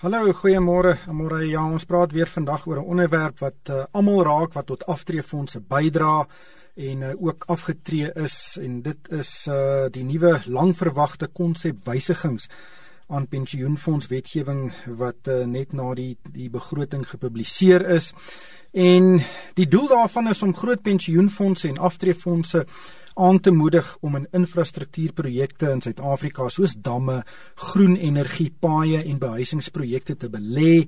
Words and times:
Hallo, 0.00 0.32
goeiemôre. 0.32 0.94
Môre 1.12 1.42
ja, 1.44 1.60
ons 1.60 1.84
praat 1.84 2.14
weer 2.16 2.30
vandag 2.32 2.62
oor 2.64 2.78
'n 2.80 2.88
onderwerp 2.88 3.42
wat 3.44 3.68
uh, 3.68 3.84
almal 3.92 4.22
raak 4.24 4.54
wat 4.56 4.66
tot 4.66 4.86
aftreefondse 4.88 5.60
bydra 5.60 6.24
en 6.74 7.02
uh, 7.02 7.10
ook 7.20 7.44
afgetree 7.46 8.08
is 8.16 8.56
en 8.56 8.80
dit 8.80 9.10
is 9.12 9.46
uh, 9.46 9.92
die 9.92 10.04
nuwe 10.04 10.40
langverwagte 10.46 11.28
konsep 11.28 11.84
wysigings 11.84 12.48
aan 13.08 13.28
pensioenfondswetgewing 13.28 14.72
wat 14.86 15.28
uh, 15.28 15.44
net 15.44 15.76
na 15.76 15.92
die 15.94 16.16
die 16.32 16.48
begroting 16.48 17.04
gepubliseer 17.04 17.84
is. 17.84 18.14
En 18.72 19.20
die 19.54 19.68
doel 19.68 19.88
daarvan 19.88 20.32
is 20.32 20.42
om 20.42 20.56
groot 20.56 20.80
pensioenfonde 20.82 21.68
en 21.68 21.78
aftreefondse 21.78 22.64
aan 23.20 23.40
te 23.40 23.52
moedig 23.52 23.96
om 24.00 24.16
in 24.16 24.26
infrastruktuurprojekte 24.32 25.70
in 25.74 25.82
Suid-Afrika 25.84 26.48
soos 26.48 26.74
damme, 26.80 27.20
groen 27.70 27.96
energie, 27.96 28.48
paaie 28.50 29.02
en 29.04 29.20
behuisingsprojekte 29.20 30.16
te 30.16 30.30
belê. 30.32 30.86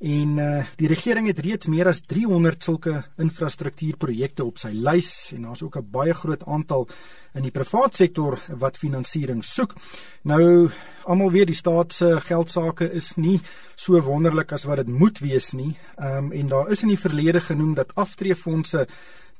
En 0.00 0.38
uh, 0.40 0.64
die 0.80 0.88
regering 0.88 1.26
het 1.28 1.42
reeds 1.44 1.68
meer 1.68 1.90
as 1.90 1.98
300 2.08 2.64
sulke 2.64 2.94
infrastruktuurprojekte 3.20 4.46
op 4.48 4.56
sy 4.60 4.70
lys 4.72 5.10
en 5.36 5.44
daar's 5.44 5.60
ook 5.62 5.76
'n 5.76 5.90
baie 5.92 6.14
groot 6.14 6.44
aantal 6.46 6.88
in 7.34 7.42
die 7.42 7.52
private 7.52 7.96
sektor 7.96 8.38
wat 8.48 8.80
finansiering 8.80 9.44
soek. 9.44 9.74
Nou 10.24 10.70
almal 11.04 11.30
weet 11.30 11.46
die 11.46 11.54
staat 11.54 11.92
se 11.92 12.20
geldsaake 12.20 12.92
is 12.92 13.16
nie 13.16 13.40
so 13.76 14.00
wonderlik 14.00 14.52
as 14.52 14.64
wat 14.64 14.76
dit 14.76 14.88
moet 14.88 15.18
wees 15.18 15.52
nie. 15.52 15.76
Ehm 15.98 16.16
um, 16.16 16.32
en 16.32 16.48
daar 16.48 16.70
is 16.70 16.82
in 16.82 16.88
die 16.88 17.04
verlede 17.04 17.40
genoem 17.40 17.74
dat 17.74 17.94
aftreefondse 17.94 18.86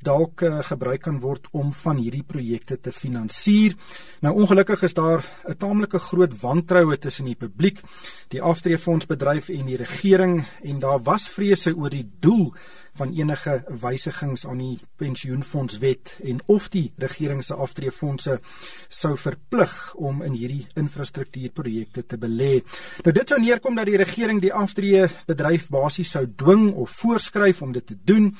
dalk 0.02 0.42
uh, 0.42 0.58
gebruik 0.64 1.02
kan 1.04 1.20
word 1.20 1.48
om 1.52 1.72
van 1.72 2.00
hierdie 2.00 2.24
projekte 2.26 2.78
te 2.80 2.92
finansier. 2.92 3.76
Nou 4.24 4.34
ongelukkig 4.42 4.82
is 4.82 4.94
daar 4.94 5.24
'n 5.48 5.56
taamlike 5.56 5.98
groot 5.98 6.40
wantroue 6.40 6.98
tussen 6.98 7.24
die 7.24 7.36
publiek, 7.36 7.80
die 8.28 8.42
aftreefondsbedryf 8.42 9.48
en 9.48 9.66
die 9.66 9.76
regering 9.76 10.46
en 10.62 10.78
daar 10.78 11.02
was 11.02 11.28
vrese 11.28 11.76
oor 11.76 11.90
die 11.90 12.08
doel 12.20 12.54
van 12.94 13.12
enige 13.14 13.62
wysigings 13.68 14.46
aan 14.46 14.58
die 14.58 14.78
pensioenfondswet 14.96 16.16
en 16.24 16.40
of 16.46 16.68
die 16.68 16.92
regering 16.96 17.44
se 17.44 17.54
aftreefondse 17.54 18.40
sou 18.88 19.16
verplig 19.16 19.94
om 19.94 20.22
in 20.26 20.32
hierdie 20.32 20.66
infrastruktuurprojekte 20.80 22.06
te 22.06 22.18
belê. 22.18 22.60
Nou 23.04 23.14
dit 23.14 23.28
sou 23.28 23.40
neerkom 23.40 23.78
dat 23.78 23.86
die 23.86 24.00
regering 24.00 24.40
die 24.42 24.54
aftreebedryf 24.54 25.68
basies 25.68 26.10
sou 26.10 26.26
dwing 26.26 26.72
of 26.74 26.90
voorskryf 26.90 27.62
om 27.62 27.72
dit 27.72 27.86
te 27.86 27.98
doen 28.04 28.34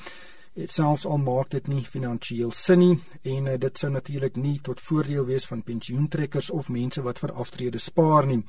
dit 0.53 0.71
selfs 0.71 1.05
al 1.07 1.21
maak 1.23 1.51
dit 1.53 1.67
nie 1.71 1.83
finansiëel 1.87 2.51
sin 2.51 2.81
nie 2.81 2.95
en 3.33 3.47
uh, 3.47 3.57
dit 3.59 3.77
sou 3.77 3.87
natuurlik 3.91 4.35
nie 4.35 4.57
tot 4.63 4.81
voordeel 4.83 5.23
wees 5.29 5.45
van 5.47 5.61
pensioentrekkers 5.63 6.49
of 6.51 6.69
mense 6.69 7.01
wat 7.05 7.21
vir 7.23 7.31
aftrede 7.39 7.79
spaar 7.79 8.27
nie. 8.27 8.41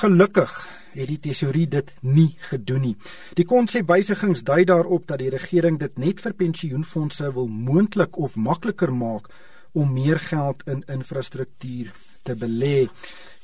Gelukkig 0.00 0.54
het 0.94 1.10
die 1.10 1.20
tesourier 1.28 1.68
dit 1.68 1.92
nie 2.00 2.30
gedoen 2.48 2.86
nie. 2.88 2.94
Die 3.36 3.44
konsep 3.44 3.90
wysigings 3.90 4.44
dui 4.46 4.62
daarop 4.64 5.06
dat 5.10 5.20
die 5.20 5.32
regering 5.34 5.78
dit 5.82 5.98
net 5.98 6.24
vir 6.24 6.38
pensioenfonde 6.38 7.32
wil 7.36 7.48
moontlik 7.48 8.16
of 8.16 8.36
makliker 8.36 8.94
maak 8.94 9.28
om 9.74 9.92
meer 9.92 10.22
geld 10.22 10.62
in 10.70 10.84
infrastruktuur 10.88 11.92
te 12.24 12.34
belê. 12.38 12.88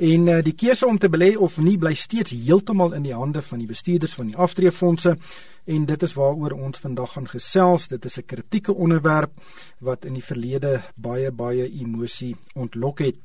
En 0.00 0.26
uh, 0.32 0.38
die 0.40 0.56
keuse 0.56 0.88
om 0.88 0.98
te 0.98 1.10
belê 1.12 1.34
of 1.36 1.58
nie 1.60 1.76
bly 1.78 1.92
steeds 1.98 2.32
heeltemal 2.32 2.94
in 2.96 3.04
die 3.04 3.14
hande 3.14 3.42
van 3.44 3.60
die 3.60 3.68
bestuurders 3.68 4.16
van 4.16 4.30
die 4.30 4.38
aftreefondse 4.40 5.16
en 5.70 5.84
dit 5.86 6.02
is 6.06 6.14
waaroor 6.16 6.54
ons 6.56 6.80
vandag 6.80 7.12
gaan 7.14 7.28
gesels. 7.28 7.88
Dit 7.92 8.04
is 8.08 8.16
'n 8.18 8.24
kritieke 8.26 8.72
onderwerp 8.72 9.32
wat 9.78 10.04
in 10.04 10.14
die 10.14 10.24
verlede 10.24 10.82
baie 10.96 11.30
baie 11.30 11.68
emosie 11.68 12.36
ontlok 12.54 12.98
het. 12.98 13.16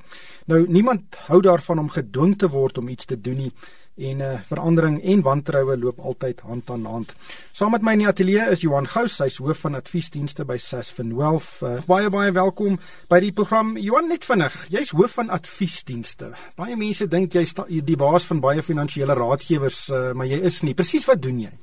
Nou 0.45 0.67
niemand 0.67 1.15
hou 1.27 1.41
daarvan 1.41 1.79
om 1.79 1.89
gedwing 1.89 2.37
te 2.37 2.49
word 2.49 2.77
om 2.77 2.89
iets 2.89 3.05
te 3.05 3.21
doen 3.21 3.37
nie 3.37 3.51
en 3.95 4.19
uh, 4.19 4.31
verandering 4.43 4.97
en 5.03 5.21
wantroue 5.23 5.77
loop 5.79 5.99
altyd 5.99 6.41
hand 6.43 6.69
aan 6.69 6.85
hand. 6.85 7.13
Saam 7.55 7.71
met 7.71 7.85
my 7.85 7.93
in 7.95 8.03
die 8.03 8.09
ateljee 8.09 8.49
is 8.51 8.63
Johan 8.65 8.87
Gous, 8.91 9.17
hy's 9.23 9.39
hoof 9.39 9.63
van 9.63 9.79
adviesdienste 9.79 10.45
by 10.47 10.57
Sasfin 10.59 11.13
Wealth. 11.15 11.61
Uh, 11.63 11.77
baie 11.87 12.11
baie 12.11 12.33
welkom 12.35 12.79
by 13.11 13.21
die 13.23 13.31
program. 13.35 13.75
Johan 13.79 14.09
net 14.11 14.27
vinnig, 14.27 14.55
jy's 14.73 14.91
hoof 14.95 15.15
van 15.21 15.31
adviesdienste. 15.31 16.33
Baie 16.59 16.75
mense 16.79 17.07
dink 17.07 17.35
jy's 17.35 17.55
die 17.55 17.99
baas 17.99 18.27
van 18.27 18.43
baie 18.43 18.63
finansiële 18.65 19.15
raadgewers, 19.15 19.85
uh, 19.89 20.09
maar 20.13 20.27
jy 20.27 20.43
is 20.43 20.61
nie. 20.67 20.75
Presies 20.75 21.07
wat 21.07 21.23
doen 21.23 21.45
jy? 21.47 21.53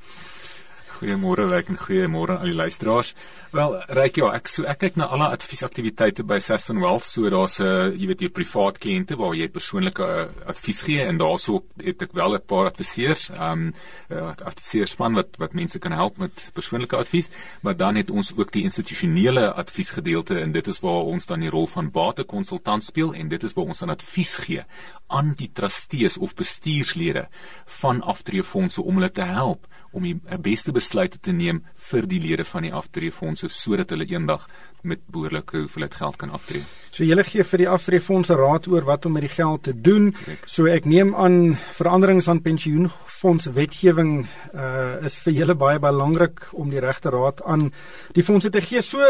Goeiemôre 1.03 1.49
Ryk 1.51 1.71
en 1.73 1.79
goeiemôre 1.83 2.37
aan 2.39 2.47
die 2.47 2.55
luisteraars. 2.55 3.09
Wel, 3.51 3.73
Ryk, 3.91 4.21
ja, 4.21 4.29
ek 4.37 4.47
so 4.47 4.63
ek 4.71 4.79
kyk 4.85 4.99
na 5.01 5.09
alle 5.11 5.33
adviesaktiwiteite 5.35 6.23
by 6.23 6.37
Sasfin 6.39 6.79
Wealth. 6.79 7.09
So 7.11 7.27
daar's 7.27 7.59
'n 7.59 7.67
uh, 7.67 7.91
jy 7.91 8.07
weet 8.07 8.23
jy 8.23 8.29
privaat 8.31 8.79
kliënte 8.79 9.19
waar 9.19 9.35
jy 9.35 9.49
persoonlike 9.51 9.99
uh, 9.99 10.29
advies 10.47 10.83
gee 10.87 11.03
en 11.03 11.19
daarso 11.19 11.65
het 11.83 12.03
ek 12.07 12.15
wel 12.15 12.37
'n 12.37 12.47
paar 12.47 12.71
adviseurs, 12.71 13.31
ehm 13.31 13.43
um, 13.51 13.75
uh, 14.11 14.31
adviseurspan 14.47 15.15
wat 15.15 15.35
wat 15.43 15.59
mense 15.59 15.79
kan 15.79 15.93
help 15.93 16.19
met 16.19 16.51
persoonlike 16.55 16.97
advies, 16.97 17.31
maar 17.63 17.77
dan 17.77 17.97
het 17.97 18.11
ons 18.11 18.33
ook 18.37 18.53
die 18.53 18.63
institusionele 18.63 19.53
adviesgedeelte 19.53 20.39
en 20.39 20.53
dit 20.53 20.67
is 20.67 20.81
waar 20.81 21.03
ons 21.03 21.27
dan 21.27 21.41
die 21.41 21.51
rol 21.51 21.67
van 21.67 21.91
batekonsultant 21.91 22.85
speel 22.85 23.13
en 23.15 23.29
dit 23.29 23.43
is 23.43 23.53
waar 23.55 23.67
ons 23.67 23.79
dan 23.79 23.91
advies 23.91 24.37
gee 24.37 24.63
aan 25.09 25.35
die 25.35 25.51
trustees 25.53 26.19
of 26.19 26.35
bestuurslede 26.35 27.29
van 27.67 28.03
aftreefondse 28.03 28.83
om 28.83 28.95
hulle 28.95 29.11
te 29.11 29.27
help 29.27 29.67
om 29.93 30.07
die 30.09 30.17
beste 30.43 30.73
besluite 30.73 31.21
te 31.21 31.33
neem 31.33 31.63
vir 31.91 32.07
die 32.09 32.21
lede 32.23 32.45
van 32.49 32.67
die 32.67 32.73
aftreefondse 32.73 33.51
sodat 33.53 33.93
hulle 33.93 34.09
eendag 34.09 34.49
met 34.83 35.03
behoorlike 35.15 35.57
hoeveelheid 35.57 35.95
geld 35.95 36.17
kan 36.19 36.31
aftree. 36.35 36.63
So 36.93 37.07
julle 37.07 37.25
gee 37.25 37.45
vir 37.47 37.63
die 37.63 37.69
aftreefondse 37.71 38.35
raad 38.37 38.67
oor 38.69 38.85
wat 38.85 39.07
om 39.07 39.15
met 39.17 39.25
die 39.25 39.33
geld 39.33 39.63
te 39.69 39.73
doen. 39.73 40.11
Correct. 40.17 40.49
So 40.51 40.67
ek 40.69 40.89
neem 40.91 41.15
aan 41.15 41.55
veranderings 41.79 42.29
aan 42.29 42.43
pensioenfonds 42.45 43.47
wetgewing 43.55 44.27
uh 44.53 44.81
is 45.07 45.17
vir 45.25 45.35
julle 45.35 45.55
baie 45.59 45.81
belangrik 45.83 46.43
om 46.59 46.71
die 46.71 46.83
regte 46.83 47.11
raad 47.15 47.41
aan 47.47 47.71
die 48.17 48.25
fondse 48.27 48.51
te 48.51 48.61
gee. 48.61 48.83
So 48.83 49.01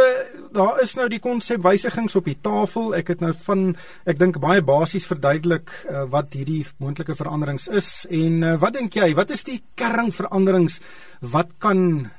daar 0.52 0.80
is 0.82 0.94
nou 0.96 1.08
die 1.08 1.20
konsep 1.24 1.64
wysigings 1.64 2.16
op 2.20 2.28
die 2.28 2.38
tafel. 2.40 2.92
Ek 2.94 3.14
het 3.14 3.24
nou 3.24 3.32
van 3.46 3.72
ek 4.06 4.20
dink 4.20 4.38
baie 4.40 4.62
basies 4.62 5.08
verduidelik 5.08 5.72
uh, 5.88 6.04
wat 6.12 6.36
hierdie 6.36 6.62
moontlike 6.78 7.16
veranderings 7.16 7.68
is 7.72 7.90
en 8.10 8.42
uh, 8.44 8.54
wat 8.60 8.76
dink 8.76 8.94
jy, 9.00 9.10
wat 9.18 9.32
is 9.34 9.44
die 9.48 9.58
kernveranderings 9.80 10.71
wat 11.20 11.56
kan 11.58 12.10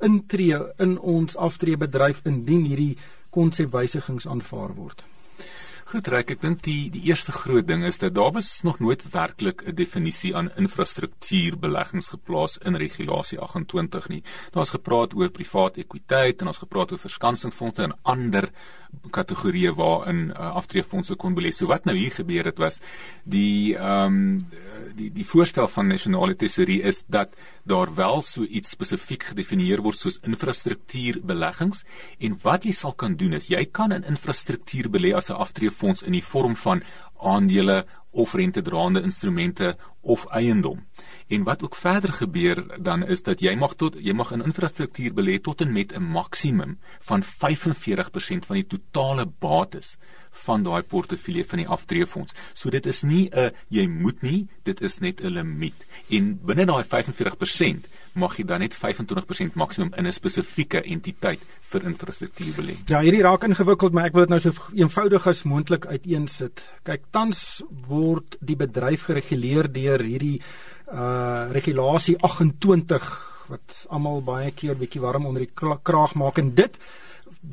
intree 0.00 0.58
in 0.78 0.98
ons 0.98 1.36
aftreebedryf 1.36 2.22
indien 2.24 2.64
hierdie 2.64 2.96
konsepwysigings 3.30 4.26
aanvaar 4.30 4.74
word. 4.76 5.04
Goed, 5.86 6.08
Ryk, 6.10 6.32
ek 6.34 6.40
dink 6.42 6.62
die 6.66 6.88
die 6.90 7.04
eerste 7.06 7.30
groot 7.30 7.66
ding 7.68 7.84
is 7.86 8.00
dat 8.02 8.16
daar 8.16 8.32
was 8.34 8.48
nog 8.66 8.80
nooit 8.82 9.04
werklik 9.12 9.62
'n 9.62 9.74
definisie 9.78 10.32
aan 10.34 10.50
infrastruktuurbeleggings 10.58 12.08
geplaas 12.10 12.58
in 12.58 12.74
regulasie 12.74 13.38
28 13.38 14.08
nie. 14.08 14.22
Daar's 14.50 14.74
gepraat 14.74 15.14
oor 15.14 15.30
privaat 15.30 15.78
ekwiteit 15.78 16.40
en 16.40 16.50
ons 16.50 16.58
gepraat 16.58 16.90
oor 16.92 16.98
verskansingfondse 16.98 17.82
en 17.82 17.94
ander 18.02 18.50
kategorieë 19.10 19.72
waarin 19.78 20.30
uh, 20.30 20.54
aftreefondse 20.60 21.16
kon 21.16 21.34
belê. 21.36 21.52
So 21.52 21.70
wat 21.70 21.86
nou 21.86 21.96
hier 21.96 22.14
gebeur 22.14 22.44
het 22.44 22.58
was 22.58 22.80
die 23.24 23.76
ehm 23.76 24.06
um, 24.06 24.38
die 24.96 25.10
die 25.12 25.26
voorstel 25.28 25.68
van 25.68 25.90
nasionale 25.90 26.36
tesorie 26.40 26.78
is 26.82 27.02
dat 27.12 27.34
daar 27.68 27.90
wel 27.94 28.22
so 28.22 28.44
iets 28.44 28.70
spesifiek 28.70 29.26
gedefinieer 29.30 29.82
word 29.84 29.98
soos 29.98 30.16
infrastruktuurbeleggings 30.24 31.82
en 32.18 32.38
wat 32.42 32.64
jy 32.64 32.72
sal 32.72 32.94
kan 32.94 33.16
doen 33.20 33.36
is 33.36 33.50
jy 33.52 33.64
kan 33.66 33.92
in 33.92 34.06
infrastruktuur 34.08 34.88
belê 34.88 35.12
as 35.14 35.28
'n 35.30 35.36
aftreefonds 35.36 36.02
in 36.02 36.12
die 36.12 36.24
vorm 36.24 36.56
van 36.56 36.82
aandele 37.20 37.84
of 38.16 38.34
rentedraende 38.34 39.02
instrumente 39.02 39.76
of 40.00 40.26
eiendom. 40.26 40.86
En 41.26 41.42
wat 41.42 41.62
ook 41.62 41.74
verder 41.74 42.12
gebeur 42.12 42.82
dan 42.82 43.06
is 43.06 43.22
dat 43.22 43.40
jy 43.40 43.54
mag 43.58 43.74
tot 43.74 43.96
jy 43.98 44.14
mag 44.14 44.30
in 44.32 44.44
infrastruktuur 44.46 45.12
belê 45.12 45.40
tot 45.42 45.60
en 45.60 45.72
met 45.72 45.92
'n 45.92 46.02
maksimum 46.02 46.78
van 47.00 47.22
45% 47.22 48.46
van 48.46 48.56
die 48.56 48.66
totale 48.66 49.26
bates 49.38 49.96
van 50.44 50.62
daai 50.62 50.82
portefeulje 50.82 51.44
van 51.44 51.58
die 51.58 51.68
aftreefonds. 51.68 52.34
So 52.52 52.70
dit 52.70 52.86
is 52.86 53.02
nie 53.02 53.28
'n 53.32 53.52
jy 53.68 53.86
moet 53.86 54.22
nie, 54.22 54.48
dit 54.62 54.80
is 54.80 54.98
net 54.98 55.20
'n 55.20 55.26
limiet. 55.26 55.86
En 56.08 56.38
binne 56.44 56.66
daai 56.66 56.84
45% 56.84 57.86
mag 58.12 58.36
jy 58.36 58.44
dan 58.44 58.60
net 58.60 58.74
25% 58.74 59.54
maksimum 59.54 59.92
in 59.96 60.06
'n 60.06 60.12
spesifieke 60.12 60.82
entiteit 60.82 61.40
vir 61.60 61.84
infrastruktuur 61.84 62.54
belê. 62.54 62.76
Ja, 62.86 63.00
hierdie 63.00 63.22
raak 63.22 63.44
ingewikkeld, 63.44 63.92
maar 63.92 64.04
ek 64.04 64.12
wil 64.12 64.26
dit 64.26 64.34
nou 64.34 64.40
so 64.40 64.52
eenvoudig 64.74 65.26
as 65.26 65.42
moontlik 65.42 65.86
uiteensit. 65.86 66.62
Kyk, 66.82 67.02
tans 67.10 67.62
word 67.86 68.05
die 68.40 68.56
bedryf 68.56 69.08
gereguleer 69.10 69.70
deur 69.72 70.02
hierdie 70.02 70.40
uh 70.86 71.50
regulasie 71.50 72.16
28 72.22 73.06
wat 73.50 73.86
almal 73.94 74.22
baie 74.26 74.52
keer 74.54 74.76
bietjie 74.78 75.02
warm 75.02 75.26
onder 75.26 75.46
die 75.46 75.72
kraag 75.82 76.14
maak. 76.18 76.38
En 76.38 76.54
dit 76.54 76.78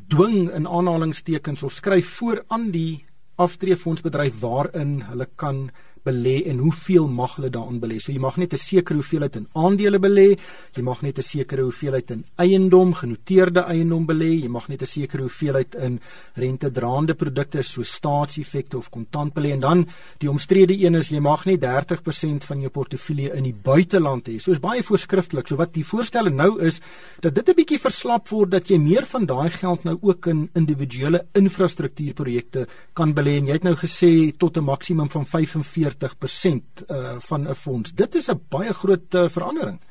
dwing 0.10 0.50
in 0.54 0.68
aanhalingstekens 0.68 1.64
of 1.64 1.74
skryf 1.74 2.16
voor 2.18 2.44
aan 2.48 2.72
die 2.74 3.06
aftreefondsbedryf 3.42 4.40
waarin 4.42 5.02
hulle 5.10 5.28
kan 5.36 5.70
belê 6.06 6.44
en 6.52 6.58
hoeveel 6.58 7.08
mag 7.08 7.36
hulle 7.38 7.50
daarin 7.50 7.80
belê. 7.80 8.00
So 8.02 8.12
jy 8.12 8.20
mag 8.20 8.38
net 8.38 8.54
'n 8.54 8.58
sekere 8.58 8.98
hoeveelheid 9.00 9.36
in 9.36 9.48
aandele 9.54 10.00
belê, 10.00 10.38
jy 10.76 10.84
mag 10.84 11.02
net 11.02 11.18
'n 11.18 11.22
sekere 11.22 11.64
hoeveelheid 11.64 12.12
in 12.12 12.26
eiendom, 12.38 12.94
genoteerde 12.94 13.62
eiendom 13.62 14.06
belê, 14.06 14.42
jy 14.44 14.50
mag 14.50 14.68
net 14.70 14.82
'n 14.82 14.86
sekere 14.86 15.22
hoeveelheid 15.22 15.76
in 15.76 16.00
rentedraande 16.36 17.14
produkte 17.14 17.64
soos 17.64 17.94
staatseffekte 17.94 18.78
of 18.78 18.90
kontant 18.90 19.34
belê 19.34 19.54
en 19.54 19.60
dan 19.60 19.88
die 20.20 20.30
omstrede 20.30 20.74
een 20.74 20.96
is 20.96 21.10
jy 21.10 21.20
mag 21.20 21.46
net 21.46 21.62
30% 21.62 22.44
van 22.44 22.62
jou 22.62 22.70
portefeulje 22.70 23.34
in 23.36 23.44
die 23.44 23.56
buiteland 23.64 24.28
hê. 24.28 24.40
So 24.40 24.52
is 24.52 24.60
baie 24.60 24.84
voorskrifklik. 24.84 25.48
So 25.48 25.56
wat 25.56 25.74
die 25.74 25.86
voorstelle 25.86 26.30
nou 26.30 26.62
is 26.62 26.82
dat 27.22 27.36
dit 27.36 27.50
'n 27.50 27.56
bietjie 27.56 27.80
verslap 27.80 28.28
word 28.30 28.52
dat 28.52 28.68
jy 28.68 28.78
meer 28.78 29.06
van 29.06 29.26
daai 29.26 29.50
geld 29.50 29.84
nou 29.84 29.98
ook 30.02 30.28
in 30.28 30.50
individuele 30.56 31.26
infrastruktuurprojekte 31.34 32.68
kan 32.94 33.14
belê 33.14 33.38
en 33.38 33.48
jy 33.48 33.54
het 33.54 33.64
nou 33.64 33.76
gesê 33.76 34.38
tot 34.38 34.58
'n 34.58 34.64
maksimum 34.64 35.10
van 35.10 35.26
45% 35.26 35.93
uh, 36.90 37.16
van 37.20 37.50
'n 37.50 37.56
fonds. 37.56 37.94
Dit 37.94 38.16
is 38.16 38.30
'n 38.30 38.42
baie 38.50 38.74
groot 38.74 39.14
uh, 39.14 39.30
verandering. 39.30 39.82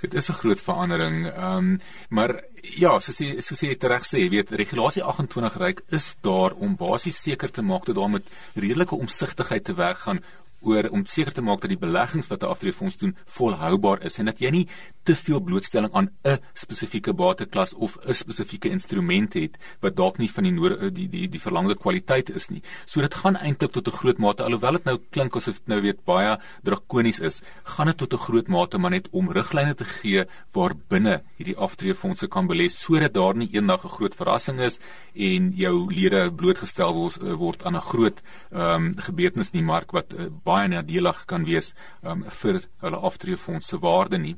Dit 0.00 0.14
is 0.14 0.28
'n 0.28 0.32
groot 0.32 0.60
verandering. 0.60 1.26
Ehm 1.26 1.56
um, 1.56 1.80
maar 2.08 2.44
ja, 2.60 2.98
soos 2.98 3.18
jy 3.18 3.40
soos 3.40 3.60
jy 3.60 3.76
reg 3.80 4.04
sê, 4.06 4.28
weet 4.28 4.50
regulasie 4.50 5.02
28 5.02 5.56
ryk 5.56 5.82
is 5.88 6.16
daar 6.20 6.52
om 6.52 6.76
basies 6.76 7.22
seker 7.22 7.50
te 7.50 7.62
maak 7.62 7.84
dat 7.86 7.94
daar 7.94 8.10
met 8.10 8.26
redelike 8.54 8.94
omsigtigheid 8.94 9.64
te 9.64 9.74
werk 9.74 9.98
gaan 9.98 10.24
oor 10.60 10.88
om 10.90 11.04
seker 11.06 11.32
te 11.32 11.42
maak 11.42 11.60
dat 11.60 11.70
die 11.70 11.78
beleggings 11.78 12.28
wat 12.28 12.42
'n 12.42 12.52
aftreefonds 12.52 12.96
doen 12.96 13.16
volhoubaar 13.24 14.02
is 14.02 14.18
en 14.18 14.26
dat 14.26 14.38
jy 14.38 14.50
nie 14.50 14.68
te 15.02 15.14
veel 15.14 15.40
blootstelling 15.40 15.92
aan 15.92 16.10
'n 16.24 16.38
spesifieke 16.54 17.12
bateklas 17.12 17.74
of 17.74 17.98
'n 18.04 18.14
spesifieke 18.14 18.68
instrument 18.70 19.34
het 19.34 19.58
wat 19.80 19.96
dalk 19.96 20.18
nie 20.18 20.30
van 20.30 20.44
die 20.44 20.52
nodige 20.52 20.90
die 20.90 21.08
die 21.08 21.28
die 21.28 21.40
verlangde 21.40 21.74
kwaliteit 21.74 22.30
is 22.30 22.48
nie. 22.48 22.62
So 22.84 23.00
dit 23.00 23.14
gaan 23.14 23.36
eintlik 23.36 23.72
tot 23.72 23.88
'n 23.88 23.98
groot 23.98 24.18
mate 24.18 24.42
alhoewel 24.42 24.72
dit 24.72 24.84
nou 24.84 24.98
klink 25.10 25.36
asof 25.36 25.54
dit 25.54 25.68
nou 25.68 25.80
weet 25.80 26.04
baie 26.04 26.38
drakonies 26.62 27.20
is, 27.20 27.42
gaan 27.64 27.86
dit 27.86 27.96
tot 27.96 28.12
'n 28.12 28.18
groot 28.18 28.48
mate 28.48 28.78
maar 28.78 28.90
net 28.90 29.08
om 29.10 29.30
riglyne 29.30 29.74
te 29.74 29.84
gee 29.84 30.24
waar 30.52 30.74
binne 30.88 31.22
hierdie 31.36 31.56
aftreefondse 31.56 32.28
kan 32.28 32.48
belê 32.48 32.68
sodat 32.68 33.14
daar 33.14 33.34
nie 33.36 33.48
eendag 33.52 33.84
'n 33.84 33.88
groot 33.88 34.14
verrassing 34.14 34.60
is 34.60 34.78
en 35.14 35.52
jou 35.56 35.92
lede 35.92 36.32
blootgestel 36.32 37.10
word 37.36 37.64
aan 37.64 37.76
'n 37.76 37.80
groot 37.80 38.22
ehm 38.52 38.84
um, 38.84 38.94
gebeurtenis 38.96 39.50
in 39.52 39.60
die 39.60 39.70
mark 39.72 39.92
wat 39.92 40.12
uh, 40.12 40.26
baie 40.46 40.68
nadelig 40.70 41.22
kan 41.30 41.44
wees 41.48 41.72
um, 42.02 42.24
vir 42.40 42.60
hulle 42.84 43.00
aftreefonds 43.08 43.70
se 43.72 43.78
waarde 43.82 44.20
nie. 44.22 44.34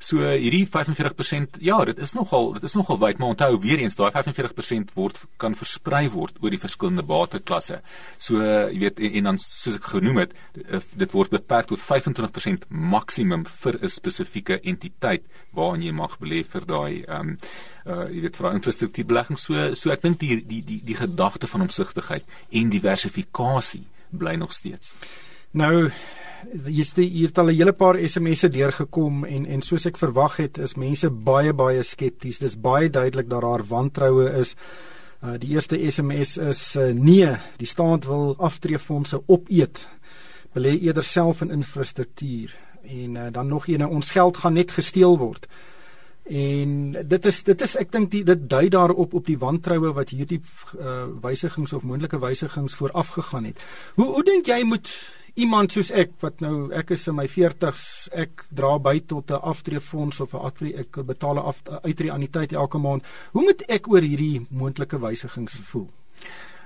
So 0.00 0.24
hierdie 0.24 0.64
45% 0.66 1.60
ja, 1.64 1.78
dit 1.88 2.00
is 2.02 2.14
nogal 2.16 2.54
dit 2.56 2.66
is 2.68 2.76
nogal 2.78 3.00
wyd, 3.02 3.20
maar 3.20 3.34
onthou 3.34 3.52
weer 3.62 3.82
eens 3.82 3.98
daai 3.98 4.10
45% 4.14 4.94
word 4.96 5.20
kan 5.42 5.56
versprei 5.58 6.06
word 6.12 6.40
oor 6.40 6.54
die 6.54 6.62
verskillende 6.62 7.04
bateklasse. 7.06 7.80
So 8.18 8.40
jy 8.40 8.80
weet 8.86 9.00
en, 9.00 9.18
en 9.20 9.30
dan 9.32 9.42
soos 9.42 9.78
ek 9.80 9.90
genoem 9.94 10.24
het, 10.24 10.36
eh, 10.60 10.82
dit 11.04 11.16
word 11.16 11.34
beperk 11.36 11.70
tot 11.70 11.82
25% 11.84 12.68
maksimum 12.70 13.44
vir 13.64 13.78
'n 13.80 13.88
spesifieke 13.88 14.60
entiteit 14.62 15.26
waarin 15.52 15.82
jy 15.82 15.92
mag 15.92 16.18
belê 16.20 16.44
vir 16.44 16.66
daai 16.66 17.04
ehm 17.04 17.20
um, 17.20 17.36
uh 17.86 18.06
jy 18.10 18.20
weet 18.24 18.36
vir 18.36 18.52
infrastruktuurbelegging 18.52 19.38
so 19.38 19.74
so 19.74 19.90
ek 19.90 20.02
dink 20.02 20.20
die 20.20 20.36
die 20.44 20.60
die 20.62 20.80
die 20.84 20.98
gedagte 20.98 21.46
van 21.46 21.64
omsigtigheid 21.66 22.24
en 22.50 22.70
diversifikasie 22.70 23.84
bly 24.10 24.34
nog 24.36 24.52
steeds. 24.52 24.96
Nou 25.50 25.90
hier's 26.66 26.92
die 26.94 27.08
hier 27.10 27.28
het 27.28 27.38
al 27.38 27.50
'n 27.50 27.56
hele 27.56 27.72
paar 27.72 27.98
SMS'e 27.98 28.48
deurgekom 28.48 29.24
en 29.24 29.46
en 29.46 29.62
soos 29.62 29.86
ek 29.86 29.98
verwag 29.98 30.36
het 30.36 30.58
is 30.58 30.76
mense 30.76 31.10
baie 31.10 31.52
baie 31.52 31.82
skepties. 31.82 32.38
Dis 32.38 32.60
baie 32.60 32.90
duidelik 32.90 33.28
dat 33.28 33.40
daar 33.40 33.64
wantroue 33.66 34.30
is. 34.38 34.54
Uh 35.22 35.38
die 35.38 35.50
eerste 35.50 35.90
SMS 35.90 36.38
is 36.38 36.76
uh, 36.76 36.92
nee, 36.94 37.36
die 37.56 37.66
staat 37.66 38.06
wil 38.06 38.36
aftreefondse 38.38 39.22
opeet. 39.26 39.88
Belê 40.54 40.80
eerder 40.80 41.04
self 41.04 41.40
in 41.40 41.50
infrastruktuur 41.50 42.56
en 42.82 43.14
uh, 43.14 43.26
dan 43.32 43.46
nog 43.46 43.68
een 43.68 43.86
ons 43.86 44.10
geld 44.10 44.36
gaan 44.36 44.52
net 44.52 44.70
gesteel 44.70 45.18
word. 45.18 45.46
En 46.24 46.92
dit 47.06 47.26
is 47.26 47.42
dit 47.42 47.60
is 47.62 47.76
ek 47.76 47.92
dink 47.92 48.10
dit 48.10 48.50
dui 48.50 48.68
daarop 48.68 49.14
op 49.14 49.26
die 49.26 49.38
wantroue 49.38 49.92
wat 49.92 50.10
hierdie 50.10 50.40
uh, 50.78 51.04
wysigings 51.22 51.72
of 51.72 51.82
moontlike 51.82 52.18
wysigings 52.18 52.74
vooraf 52.74 53.08
gegaan 53.08 53.44
het. 53.44 53.62
Hoe 53.94 54.06
hoe 54.06 54.24
dink 54.24 54.46
jy 54.46 54.62
moet 54.62 54.88
iemand 55.34 55.72
soos 55.72 55.90
ek 55.90 56.16
wat 56.22 56.40
nou 56.40 56.70
ek 56.76 56.92
is 56.96 57.06
in 57.10 57.16
my 57.18 57.26
40s, 57.30 58.08
ek 58.12 58.44
dra 58.50 58.76
by 58.78 58.98
tot 59.00 59.30
'n 59.30 59.42
aftreefonds 59.52 60.20
of 60.20 60.34
'n 60.34 60.44
aftree 60.48 60.74
ek 60.76 61.04
betaal 61.06 61.36
'n 61.36 61.46
af, 61.46 61.62
uitreaniteit 61.82 62.52
elke 62.52 62.78
maand. 62.78 63.04
Hoe 63.32 63.42
moet 63.42 63.62
ek 63.68 63.88
oor 63.88 64.00
hierdie 64.00 64.46
moontlike 64.50 64.98
wysigings 64.98 65.54
voel? 65.54 65.88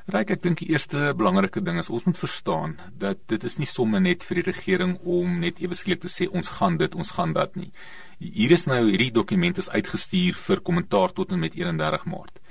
Ryk, 0.07 0.31
ek 0.31 0.43
dink 0.43 0.59
die 0.59 0.69
eerste 0.69 1.15
belangrike 1.17 1.63
ding 1.63 1.79
is 1.79 1.89
ons 1.89 2.05
moet 2.05 2.19
verstaan 2.19 2.77
dat 2.99 3.19
dit 3.27 3.45
is 3.45 3.57
nie 3.59 3.67
sommer 3.67 4.01
net 4.01 4.23
vir 4.23 4.35
die 4.35 4.53
regering 4.53 4.99
om 5.05 5.41
net 5.41 5.61
ewe 5.61 5.75
skielik 5.75 6.01
te 6.01 6.09
sê 6.09 6.29
ons 6.29 6.49
gaan 6.49 6.77
dit, 6.77 6.95
ons 6.95 7.11
gaan 7.11 7.33
dat 7.33 7.57
nie. 7.57 7.73
Hier 8.19 8.53
is 8.53 8.67
nou 8.67 8.91
hierdie 8.91 9.13
dokument 9.13 9.59
is 9.59 9.71
uitgestuur 9.71 10.35
vir 10.35 10.61
kommentaar 10.61 11.13
tot 11.13 11.33
en 11.33 11.41
met 11.41 11.55
31 11.57 12.05
Maart 12.05 12.44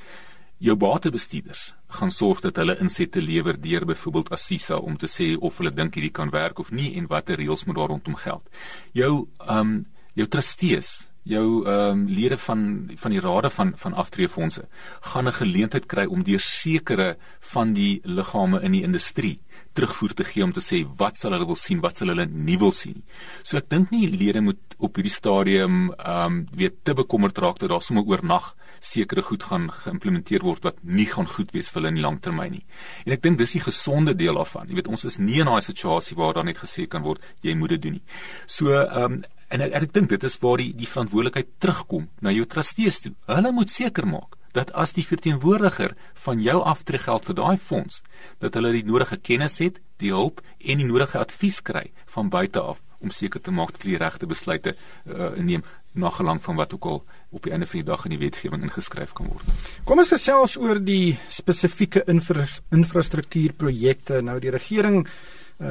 jou 0.57 0.75
batebestuurders 0.79 1.73
gaan 1.97 2.11
sorg 2.11 2.41
dat 2.41 2.57
hulle 2.61 2.77
insette 2.81 3.21
lewer 3.21 3.57
deur 3.61 3.85
byvoorbeeld 3.85 4.31
Assisa 4.31 4.77
om 4.77 4.97
te 4.97 5.07
sê 5.07 5.33
of 5.39 5.57
hulle 5.57 5.73
dink 5.73 5.95
hierdie 5.95 6.13
kan 6.13 6.31
werk 6.33 6.59
of 6.59 6.71
nie 6.71 6.93
en 6.97 7.07
watter 7.07 7.37
reëls 7.37 7.65
moet 7.65 7.75
daar 7.75 7.91
rondom 7.93 8.15
geld. 8.15 8.45
Jou 8.93 9.27
ehm 9.47 9.59
um, 9.59 9.73
jou 10.13 10.27
trustees, 10.29 11.07
jou 11.23 11.63
ehm 11.65 11.91
um, 11.91 12.07
lede 12.07 12.37
van 12.37 12.91
van 12.95 13.11
die 13.11 13.19
rade 13.19 13.49
van 13.49 13.73
van 13.75 13.93
aftreefondse 13.93 14.67
gaan 15.01 15.27
'n 15.27 15.39
geleentheid 15.41 15.85
kry 15.85 16.05
om 16.05 16.23
deur 16.23 16.39
sekere 16.39 17.17
van 17.39 17.73
die 17.73 18.01
liggame 18.03 18.61
in 18.61 18.71
die 18.71 18.83
industrie 18.83 19.39
terugvoer 19.73 20.13
te 20.13 20.23
gee 20.23 20.43
om 20.43 20.53
te 20.53 20.61
sê 20.61 20.83
wat 20.97 21.17
sal 21.17 21.31
hulle 21.31 21.47
wil 21.49 21.55
sien, 21.55 21.81
wat 21.81 21.97
sal 21.97 22.07
hulle 22.13 22.25
nie 22.25 22.57
wil 22.57 22.71
sien. 22.71 23.01
So 23.43 23.57
ek 23.57 23.69
dink 23.69 23.91
nie 23.91 24.07
lede 24.07 24.41
moet 24.41 24.75
op 24.77 24.95
hierdie 24.95 25.13
stadium 25.13 25.93
ehm 25.97 26.25
um, 26.25 26.47
weet 26.51 26.83
te 26.83 26.93
bekommerd 26.93 27.37
raak 27.37 27.59
dat 27.59 27.69
daar 27.69 27.81
sommer 27.81 28.05
oornag 28.05 28.55
sekere 28.79 29.21
goed 29.21 29.43
gaan 29.43 29.69
geïmplementeer 29.71 30.43
word 30.43 30.63
wat 30.63 30.81
nie 30.83 31.05
gaan 31.05 31.27
goed 31.27 31.53
wees 31.55 31.69
vir 31.71 31.81
hulle 31.81 31.93
in 31.93 31.99
die 32.01 32.05
langtermyn 32.05 32.51
nie. 32.51 32.65
En 33.05 33.13
ek 33.13 33.23
dink 33.23 33.37
dis 33.37 33.55
die 33.55 33.63
gesonde 33.63 34.13
deel 34.15 34.35
daarvan. 34.35 34.67
Jy 34.67 34.75
weet 34.75 34.91
ons 34.91 35.05
is 35.05 35.17
nie 35.17 35.39
in 35.39 35.47
'n 35.47 35.61
situasie 35.61 36.17
waar 36.17 36.33
daar 36.33 36.45
net 36.45 36.57
gesê 36.57 36.87
kan 36.87 37.01
word 37.01 37.21
jy 37.41 37.55
moet 37.55 37.69
dit 37.69 37.81
doen 37.81 37.93
nie. 37.93 38.03
So 38.45 38.69
ehm 38.71 39.13
um, 39.13 39.23
en 39.53 39.63
ek, 39.65 39.75
ek 39.77 39.91
dink 39.93 40.13
dit 40.13 40.23
is 40.25 40.39
waar 40.41 40.61
die 40.61 40.71
die 40.77 40.89
verantwoordelikheid 40.89 41.51
terugkom 41.61 42.07
na 42.25 42.33
jou 42.33 42.45
trustees 42.49 43.01
toe. 43.03 43.13
Hulle 43.29 43.53
moet 43.55 43.73
seker 43.73 44.07
maak 44.09 44.39
dat 44.53 44.71
as 44.77 44.93
die 44.93 45.05
verteenwoordiger 45.05 45.95
van 46.25 46.41
jou 46.41 46.59
aftreegeld 46.61 47.25
vir 47.29 47.37
daai 47.39 47.57
fonds 47.57 48.01
dat 48.43 48.57
hulle 48.57 48.73
die 48.75 48.85
nodige 48.85 49.17
kennis 49.17 49.57
het, 49.63 49.79
die 50.01 50.13
hulp 50.13 50.43
en 50.61 50.81
die 50.81 50.89
nodige 50.89 51.21
advies 51.21 51.61
kry 51.65 51.87
van 52.15 52.29
buite 52.33 52.61
af 52.61 52.81
om 53.03 53.11
seker 53.11 53.41
te 53.43 53.51
maak 53.51 53.73
dat 53.73 53.83
hulle 53.83 53.97
die 53.97 54.03
regte 54.03 54.29
besluite 54.29 54.75
uh, 54.75 55.33
neem 55.37 55.65
na 55.93 56.09
gelang 56.09 56.39
van 56.41 56.57
wat 56.57 56.73
ook 56.73 56.85
al 56.89 57.01
op 57.35 57.45
die 57.45 57.51
einde 57.53 57.67
van 57.69 57.81
die 57.81 57.87
dag 57.89 58.05
in 58.07 58.15
die 58.15 58.21
wetgewing 58.21 58.63
ingeskryf 58.65 59.11
kan 59.17 59.29
word. 59.29 59.49
Kom 59.85 60.01
ons 60.01 60.09
gesels 60.09 60.55
oor 60.57 60.79
die 60.81 61.17
spesifieke 61.29 62.01
infra 62.09 62.47
infrastruktuurprojekte. 62.73 64.21
Nou 64.25 64.39
die 64.41 64.53
regering 64.53 65.03
uh, 65.03 65.11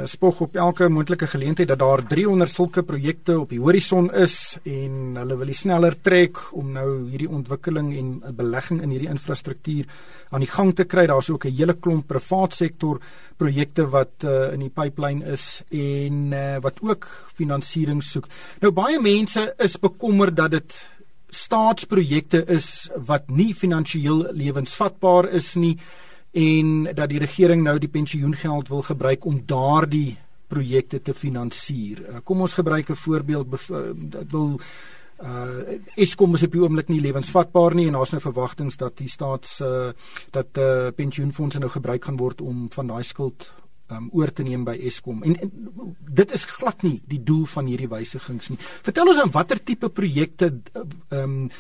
spog 0.04 0.40
op 0.40 0.54
elke 0.56 0.88
moontlike 0.88 1.26
geleentheid 1.26 1.68
dat 1.68 1.78
daar 1.78 2.02
300 2.06 2.50
sulke 2.50 2.82
projekte 2.82 3.34
op 3.40 3.50
die 3.50 3.60
horison 3.60 4.08
is 4.14 4.58
en 4.64 5.16
hulle 5.18 5.36
wil 5.36 5.52
sneller 5.52 5.96
trek 6.00 6.38
om 6.52 6.72
nou 6.72 6.86
hierdie 7.10 7.28
ontwikkeling 7.28 7.90
en 7.98 8.36
belegging 8.36 8.82
in 8.82 8.94
hierdie 8.94 9.10
infrastruktuur 9.10 9.86
aan 10.32 10.40
die 10.40 10.50
gang 10.50 10.72
te 10.74 10.86
kry. 10.88 11.06
Daar's 11.06 11.30
ook 11.30 11.44
'n 11.44 11.56
hele 11.56 11.74
klomp 11.74 12.06
privaat 12.06 12.54
sektor 12.54 13.00
projekte 13.36 13.88
wat 13.88 14.24
uh, 14.24 14.52
in 14.52 14.60
die 14.60 14.70
pipeline 14.70 15.24
is 15.24 15.62
en 15.70 16.32
uh, 16.32 16.56
wat 16.60 16.80
ook 16.80 17.06
finansiering 17.34 18.02
soek. 18.02 18.28
Nou 18.60 18.72
baie 18.72 19.00
mense 19.00 19.54
is 19.58 19.78
bekommerd 19.78 20.36
dat 20.36 20.50
dit 20.50 20.88
staatsprojekte 21.28 22.44
is 22.46 22.90
wat 22.96 23.30
nie 23.30 23.54
finansiëel 23.54 24.32
lewensvatbaar 24.32 25.28
is 25.32 25.54
nie 25.54 25.78
en 26.32 26.88
dat 26.94 27.08
die 27.08 27.20
regering 27.20 27.62
nou 27.62 27.78
die 27.78 27.92
pensioengeld 27.92 28.68
wil 28.68 28.82
gebruik 28.82 29.24
om 29.24 29.42
daardie 29.46 30.16
projekte 30.52 31.00
te 31.02 31.14
finansier. 31.14 32.00
Uh, 32.00 32.20
kom 32.24 32.40
ons 32.40 32.56
gebruik 32.56 32.90
'n 32.90 32.96
voorbeeld 32.96 33.46
dat 34.10 34.30
wil 34.30 34.60
uh 35.22 35.78
Eskom 35.94 36.34
is 36.34 36.42
op 36.42 36.52
die 36.52 36.60
oomblik 36.60 36.88
nie 36.88 37.00
lewensvatbaar 37.00 37.74
nie 37.74 37.86
en 37.86 37.92
daar's 37.92 38.10
nou 38.10 38.20
verwagtinge 38.20 38.74
dat 38.76 38.96
die 38.98 39.08
staats 39.08 39.60
uh 39.60 39.92
dat 40.30 40.58
uh 40.58 40.90
pensioenfonde 40.96 41.58
nou 41.58 41.70
gebruik 41.70 42.04
gaan 42.04 42.16
word 42.16 42.40
om 42.40 42.66
van 42.70 42.86
daai 42.86 43.02
skuld 43.02 43.52
um 43.90 44.08
oor 44.12 44.32
te 44.32 44.42
neem 44.42 44.64
by 44.64 44.74
Eskom. 44.88 45.22
En, 45.22 45.36
en 45.36 45.50
dit 46.08 46.32
is 46.32 46.44
glad 46.44 46.82
nie 46.82 47.02
die 47.06 47.22
doel 47.22 47.44
van 47.44 47.66
hierdie 47.66 47.88
wysigings 47.88 48.48
nie. 48.48 48.58
Vertel 48.82 49.12
ons 49.12 49.16
dan 49.16 49.30
watter 49.30 49.62
tipe 49.62 49.88
projekte 49.88 50.52
um 51.10 51.50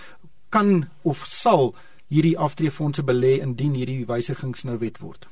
kan 0.48 0.88
of 1.02 1.22
sal 1.26 1.74
hierdie 2.12 2.36
aftreefondse 2.46 3.04
belê 3.08 3.38
indien 3.44 3.76
hierdie 3.78 4.04
wysigings 4.08 4.66
nou 4.68 4.76
wet 4.82 5.00
word? 5.00 5.28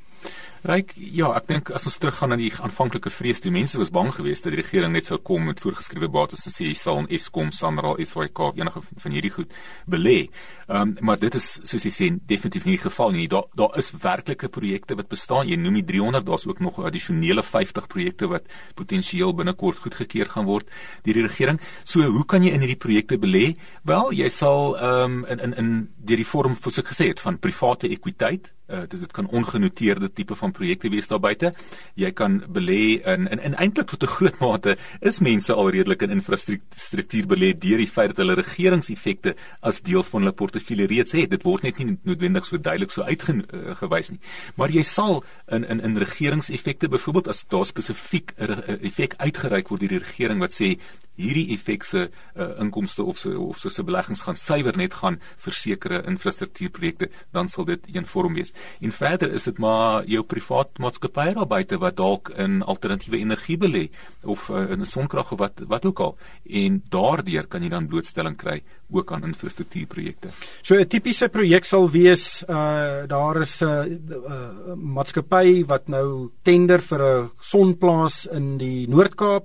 Ryk, 0.60 0.90
ja, 1.16 1.30
ek 1.38 1.46
dink 1.48 1.70
as 1.72 1.86
ons 1.88 1.94
teruggaan 1.96 2.34
na 2.34 2.36
die 2.36 2.50
aanvanklike 2.52 3.08
vrees, 3.08 3.38
die 3.40 3.52
mense 3.54 3.78
was 3.80 3.88
bang 3.96 4.10
geweest 4.12 4.44
dat 4.44 4.52
die 4.52 4.58
regering 4.60 4.92
net 4.92 5.06
sou 5.08 5.16
kom 5.24 5.46
met 5.48 5.62
voorgeskrewe 5.64 6.10
bates 6.12 6.44
en 6.44 6.52
sê 6.52 6.66
jy 6.66 6.74
sal 6.76 7.00
in 7.00 7.08
Eskom, 7.16 7.48
Sanral, 7.56 7.96
SAIK 7.96 8.42
enige 8.60 8.82
van 8.84 9.16
hierdie 9.16 9.32
goed 9.32 9.56
belê. 9.88 10.18
Ehm 10.68 10.92
um, 10.92 10.92
maar 11.08 11.16
dit 11.22 11.38
is 11.38 11.46
soos 11.64 11.86
jy 11.88 11.94
sê 11.96 12.10
definitief 12.12 12.68
nie 12.68 12.76
die 12.76 12.82
geval 12.82 13.16
nie. 13.16 13.24
Daar 13.32 13.48
daar 13.56 13.78
is 13.80 13.88
werklike 14.04 14.52
projekte 14.52 14.98
wat 15.00 15.08
bestaan. 15.08 15.48
Jy 15.48 15.56
noem 15.56 15.80
die 15.80 15.86
300, 15.94 16.28
daar's 16.28 16.44
ook 16.46 16.60
nog 16.60 16.84
addisionele 16.84 17.42
50 17.42 17.88
projekte 17.88 18.28
wat 18.28 18.52
potensieel 18.76 19.32
binnekort 19.32 19.80
goedgekeur 19.80 20.28
gaan 20.28 20.44
word 20.44 20.68
deur 21.08 21.22
die 21.22 21.26
regering. 21.26 21.60
So, 21.84 22.04
hoe 22.04 22.26
kan 22.28 22.44
jy 22.44 22.52
in 22.52 22.60
hierdie 22.60 22.80
projekte 22.84 23.16
belê? 23.16 23.54
Wel, 23.88 24.12
jy 24.12 24.28
sal 24.28 24.76
ehm 24.76 25.20
um, 25.24 25.24
in 25.24 25.40
in 25.40 25.58
in 25.64 25.74
deur 25.96 26.20
die 26.20 26.32
vorm 26.36 26.60
soos 26.60 26.84
ek 26.84 26.92
gesê 26.92 27.14
het 27.14 27.24
van 27.24 27.40
private 27.40 27.88
ekwiteit 27.88 28.52
uh, 28.70 28.82
dit 28.88 29.12
kan 29.12 29.28
ongenoteerde 29.28 30.12
tipe 30.12 30.34
van 30.34 30.49
projekte 30.52 30.90
wees 30.90 31.08
daar 31.08 31.20
buite. 31.20 31.52
Jy 31.94 32.10
kan 32.12 32.40
belê 32.48 33.00
in 33.04 33.28
in, 33.30 33.40
in 33.50 33.54
eintlik 33.54 33.86
tot 33.86 34.02
'n 34.02 34.14
groot 34.16 34.40
mate 34.40 34.76
is 35.00 35.20
mense 35.20 35.52
al 35.52 35.70
redelik 35.70 36.02
in 36.02 36.10
infrastruktuur 36.10 37.26
belê 37.26 37.52
deur 37.58 37.78
die 37.78 37.86
feit 37.86 38.08
dat 38.08 38.22
hulle 38.22 38.34
regeringseffekte 38.34 39.34
as 39.60 39.80
deel 39.80 40.02
van 40.02 40.22
hulle 40.22 40.32
portefeulje 40.32 40.86
reeds 40.86 41.12
het. 41.12 41.30
Dit 41.30 41.42
word 41.42 41.62
net 41.62 41.78
nie 41.78 41.98
noodwendig 42.02 42.46
so 42.46 42.58
duidelik 42.58 42.90
so 42.90 43.02
uitgewys 43.02 44.10
uh, 44.10 44.12
nie. 44.12 44.20
Maar 44.56 44.70
jy 44.70 44.82
sal 44.82 45.24
in 45.48 45.64
in 45.64 45.80
in 45.80 45.96
regeringseffekte 45.96 46.88
byvoorbeeld 46.88 47.28
as 47.28 47.44
daar 47.48 47.66
spesifiek 47.66 48.32
'n 48.38 48.80
effek 48.82 49.14
uitgereik 49.16 49.68
word 49.68 49.80
deur 49.80 49.88
die 49.88 50.04
regering 50.04 50.40
wat 50.40 50.52
sê 50.52 50.78
hierdie 51.20 51.52
effek 51.54 51.84
se 51.84 52.06
uh, 52.08 52.48
inkomste 52.62 53.04
of 53.04 53.18
se 53.18 53.32
of 53.38 53.58
se 53.60 53.84
beleggings 53.86 54.24
gaan 54.26 54.38
suiwer 54.40 54.76
net 54.76 54.96
gaan 55.00 55.20
vir 55.44 55.56
sekere 55.56 56.02
infrastruktuurprojekte, 56.10 57.10
dan 57.36 57.48
sal 57.48 57.68
dit 57.68 57.88
een 57.92 58.06
vorm 58.08 58.34
wees. 58.38 58.52
En 58.80 58.92
verder 58.92 59.32
is 59.36 59.46
dit 59.48 59.58
maar 59.58 60.06
jou 60.08 60.22
privaat 60.24 60.78
maatskappye 60.80 61.36
daar 61.36 61.50
buite 61.50 61.78
wat 61.80 61.96
dalk 62.00 62.32
in 62.36 62.60
alternatiewe 62.62 63.20
energie 63.20 63.58
belê 63.60 63.88
of 64.24 64.48
uh, 64.50 64.66
in 64.70 64.86
sonkrag 64.86 65.32
of 65.32 65.38
wat 65.38 65.64
wat 65.70 65.86
ook 65.86 66.00
al. 66.00 66.16
En 66.44 66.82
daardeur 66.90 67.46
kan 67.46 67.62
jy 67.62 67.72
dan 67.72 67.88
blootstelling 67.90 68.36
kry 68.40 68.60
ook 68.90 69.12
aan 69.12 69.24
infrastruktuurprojekte. 69.28 70.30
So 70.62 70.74
'n 70.74 70.86
tipiese 70.86 71.28
projek 71.28 71.64
sal 71.64 71.90
wees 71.90 72.42
uh 72.48 73.06
daar 73.06 73.40
is 73.40 73.60
'n 73.62 73.66
uh, 73.66 73.86
uh, 74.10 74.74
maatskappy 74.74 75.64
wat 75.66 75.88
nou 75.88 76.30
tender 76.42 76.80
vir 76.80 77.00
'n 77.02 77.30
sonplaas 77.40 78.26
in 78.26 78.58
die 78.58 78.88
Noord-Kaap 78.88 79.44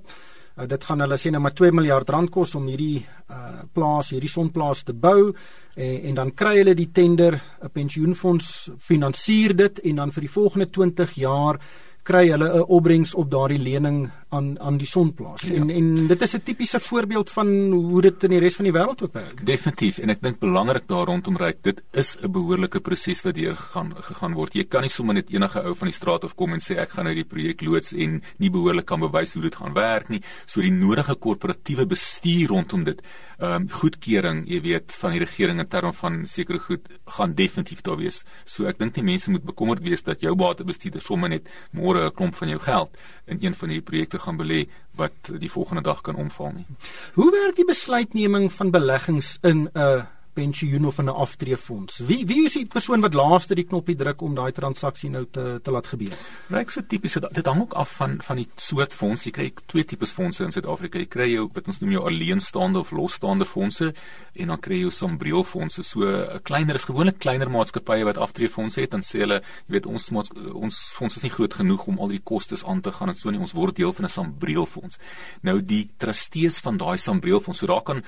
Uh, 0.55 0.65
dit 0.71 0.83
gaan 0.87 1.03
hulle 1.03 1.17
sê 1.19 1.31
nou 1.31 1.41
maar 1.43 1.53
2 1.53 1.71
miljard 1.75 2.09
rand 2.09 2.31
kos 2.31 2.55
om 2.55 2.67
hierdie 2.71 3.01
uh, 3.03 3.65
plaas, 3.75 4.13
hierdie 4.15 4.31
sonplaas 4.31 4.85
te 4.87 4.93
bou 4.93 5.33
en, 5.75 5.97
en 6.09 6.15
dan 6.15 6.31
kry 6.31 6.53
hulle 6.61 6.75
die 6.75 6.91
tender, 6.95 7.35
'n 7.35 7.71
pensioenfonds 7.73 8.69
finansier 8.79 9.55
dit 9.55 9.79
en 9.83 9.95
dan 9.95 10.11
vir 10.15 10.21
die 10.21 10.31
volgende 10.31 10.69
20 10.71 11.17
jaar 11.19 11.59
kry 12.05 12.29
hulle 12.29 12.47
'n 12.47 12.69
opbrengs 12.69 13.15
op 13.15 13.29
daardie 13.31 13.59
lening 13.59 14.11
aan 14.35 14.59
aan 14.59 14.77
die 14.77 14.87
sonplaas. 14.87 15.47
Ja. 15.47 15.55
En 15.61 15.69
en 15.69 16.07
dit 16.07 16.21
is 16.21 16.35
'n 16.35 16.43
tipiese 16.43 16.79
voorbeeld 16.79 17.29
van 17.29 17.47
hoe 17.71 18.01
dit 18.01 18.23
in 18.23 18.29
die 18.29 18.39
res 18.39 18.55
van 18.55 18.65
die 18.65 18.73
wêreld 18.73 19.01
ook 19.03 19.13
werk. 19.13 19.45
Definitief 19.45 19.97
en 19.97 20.09
ek 20.09 20.21
dink 20.21 20.39
belangrik 20.39 20.87
daar 20.87 21.05
rondom 21.05 21.37
ry, 21.37 21.53
dit 21.61 21.81
is 21.91 22.17
'n 22.21 22.31
behoorlike 22.31 22.79
proses 22.79 23.21
wat 23.21 23.35
deur 23.35 23.55
gaan 23.55 23.93
gegaan 23.95 24.33
word. 24.33 24.53
Jy 24.53 24.63
kan 24.63 24.81
nie 24.81 24.89
sommer 24.89 25.15
net 25.15 25.29
enige 25.29 25.63
ou 25.63 25.75
van 25.75 25.87
die 25.87 25.95
straat 25.95 26.23
af 26.23 26.35
kom 26.35 26.53
en 26.53 26.59
sê 26.59 26.77
ek 26.77 26.89
gaan 26.89 27.05
nou 27.05 27.15
die 27.15 27.23
projek 27.23 27.61
loods 27.61 27.93
en 27.93 28.21
nie 28.37 28.49
behoorlik 28.49 28.85
kan 28.85 28.99
bewys 28.99 29.33
hoe 29.33 29.41
dit 29.41 29.55
gaan 29.55 29.73
werk 29.73 30.09
nie. 30.09 30.21
So 30.45 30.61
die 30.61 30.71
nodige 30.71 31.15
korporatiewe 31.15 31.85
bestuur 31.85 32.47
rondom 32.47 32.83
dit, 32.83 33.01
ehm 33.39 33.61
um, 33.61 33.69
goedkeuring, 33.69 34.45
jy 34.47 34.61
weet, 34.61 34.93
van 35.01 35.11
die 35.11 35.19
regering 35.19 35.59
in 35.59 35.67
terme 35.67 35.93
van 35.93 36.25
sekere 36.27 36.59
goed 36.59 36.87
gaan 37.17 37.33
definitief 37.35 37.81
daar 37.81 37.97
wees. 37.97 38.23
So 38.45 38.65
ek 38.65 38.79
dink 38.79 38.95
nie 38.95 39.03
mense 39.03 39.31
moet 39.31 39.43
bekommerd 39.43 39.83
wees 39.83 40.03
dat 40.03 40.21
jou 40.21 40.35
batebestuurder 40.35 41.01
sommer 41.01 41.29
net 41.29 41.49
môre 41.71 42.07
'n 42.07 42.13
klomp 42.15 42.35
van 42.35 42.49
jou 42.49 42.59
geld 42.59 42.97
in 43.27 43.37
een 43.41 43.53
van 43.53 43.69
hierdie 43.69 43.89
projekte 43.89 44.19
gaan 44.25 44.41
belê 44.41 44.65
wat 44.99 45.31
die 45.39 45.51
volgende 45.51 45.83
dag 45.85 46.01
kan 46.01 46.17
omval 46.19 46.51
nie. 46.55 46.65
Hoe 47.13 47.31
werk 47.31 47.55
die 47.55 47.67
besluitneming 47.67 48.51
van 48.53 48.73
beleggings 48.73 49.37
in 49.41 49.69
'n 49.73 49.79
uh 49.79 50.03
pensioen 50.35 50.85
of 50.85 50.99
in 50.99 51.09
'n 51.09 51.15
aftreefonds. 51.25 51.99
Wie 52.07 52.25
wie 52.27 52.45
is 52.45 52.53
die 52.53 52.65
persoon 52.65 53.01
wat 53.01 53.13
laaste 53.13 53.55
die 53.55 53.65
knoppie 53.65 53.95
druk 53.95 54.21
om 54.21 54.35
daai 54.35 54.51
transaksie 54.51 55.09
nou 55.09 55.25
te 55.31 55.59
te 55.63 55.71
laat 55.71 55.87
gebeur? 55.87 56.17
Nou 56.49 56.61
ek 56.61 56.71
so 56.71 56.81
tipies 56.81 57.17
dit 57.31 57.45
hang 57.45 57.61
ook 57.61 57.73
af 57.73 57.95
van 57.97 58.19
van 58.21 58.35
die 58.35 58.47
soort 58.55 58.93
fonds. 58.93 59.23
Jy 59.23 59.31
kry 59.31 59.51
twee 59.65 59.83
tipes 59.83 60.11
fondse 60.11 60.43
in 60.43 60.51
Suid-Afrika. 60.51 60.99
Jy 60.99 61.07
kry 61.07 61.29
jou 61.31 61.49
wat 61.53 61.67
ons 61.67 61.79
noem 61.79 61.91
jou 61.91 62.03
alleenstaande 62.05 62.79
of 62.79 62.91
losstaande 62.91 63.45
fondse 63.45 63.93
en 64.33 64.47
dan 64.47 64.59
kry 64.59 64.75
jy 64.75 64.81
jou 64.81 64.91
sambreelfondse. 64.91 65.83
So 65.83 66.05
'n 66.05 66.41
kleiner 66.43 66.75
is 66.75 66.85
gewoonlik 66.85 67.19
kleiner 67.19 67.49
maatskappye 67.49 68.05
wat 68.05 68.17
aftreefondse 68.17 68.81
het 68.81 68.93
en 68.93 69.01
sê 69.01 69.19
hulle, 69.19 69.41
jy 69.67 69.73
weet 69.73 69.85
ons 69.85 70.11
ons 70.53 70.93
fonds 70.93 71.15
is 71.15 71.23
nie 71.23 71.31
groot 71.31 71.53
genoeg 71.53 71.87
om 71.87 71.99
al 71.99 72.07
die 72.07 72.21
kostes 72.23 72.65
aan 72.65 72.81
te 72.81 72.91
gaan 72.91 73.09
en 73.09 73.15
so 73.15 73.29
nie. 73.31 73.39
Ons 73.39 73.53
word 73.53 73.75
deel 73.75 73.93
van 73.93 74.05
'n 74.05 74.09
sambreelfonds. 74.09 74.97
Nou 75.41 75.61
die 75.61 75.89
trustees 75.97 76.59
van 76.59 76.77
daai 76.77 76.97
sambreelfonds, 76.97 77.59
so 77.59 77.67
daar 77.67 77.83
kan 77.83 78.03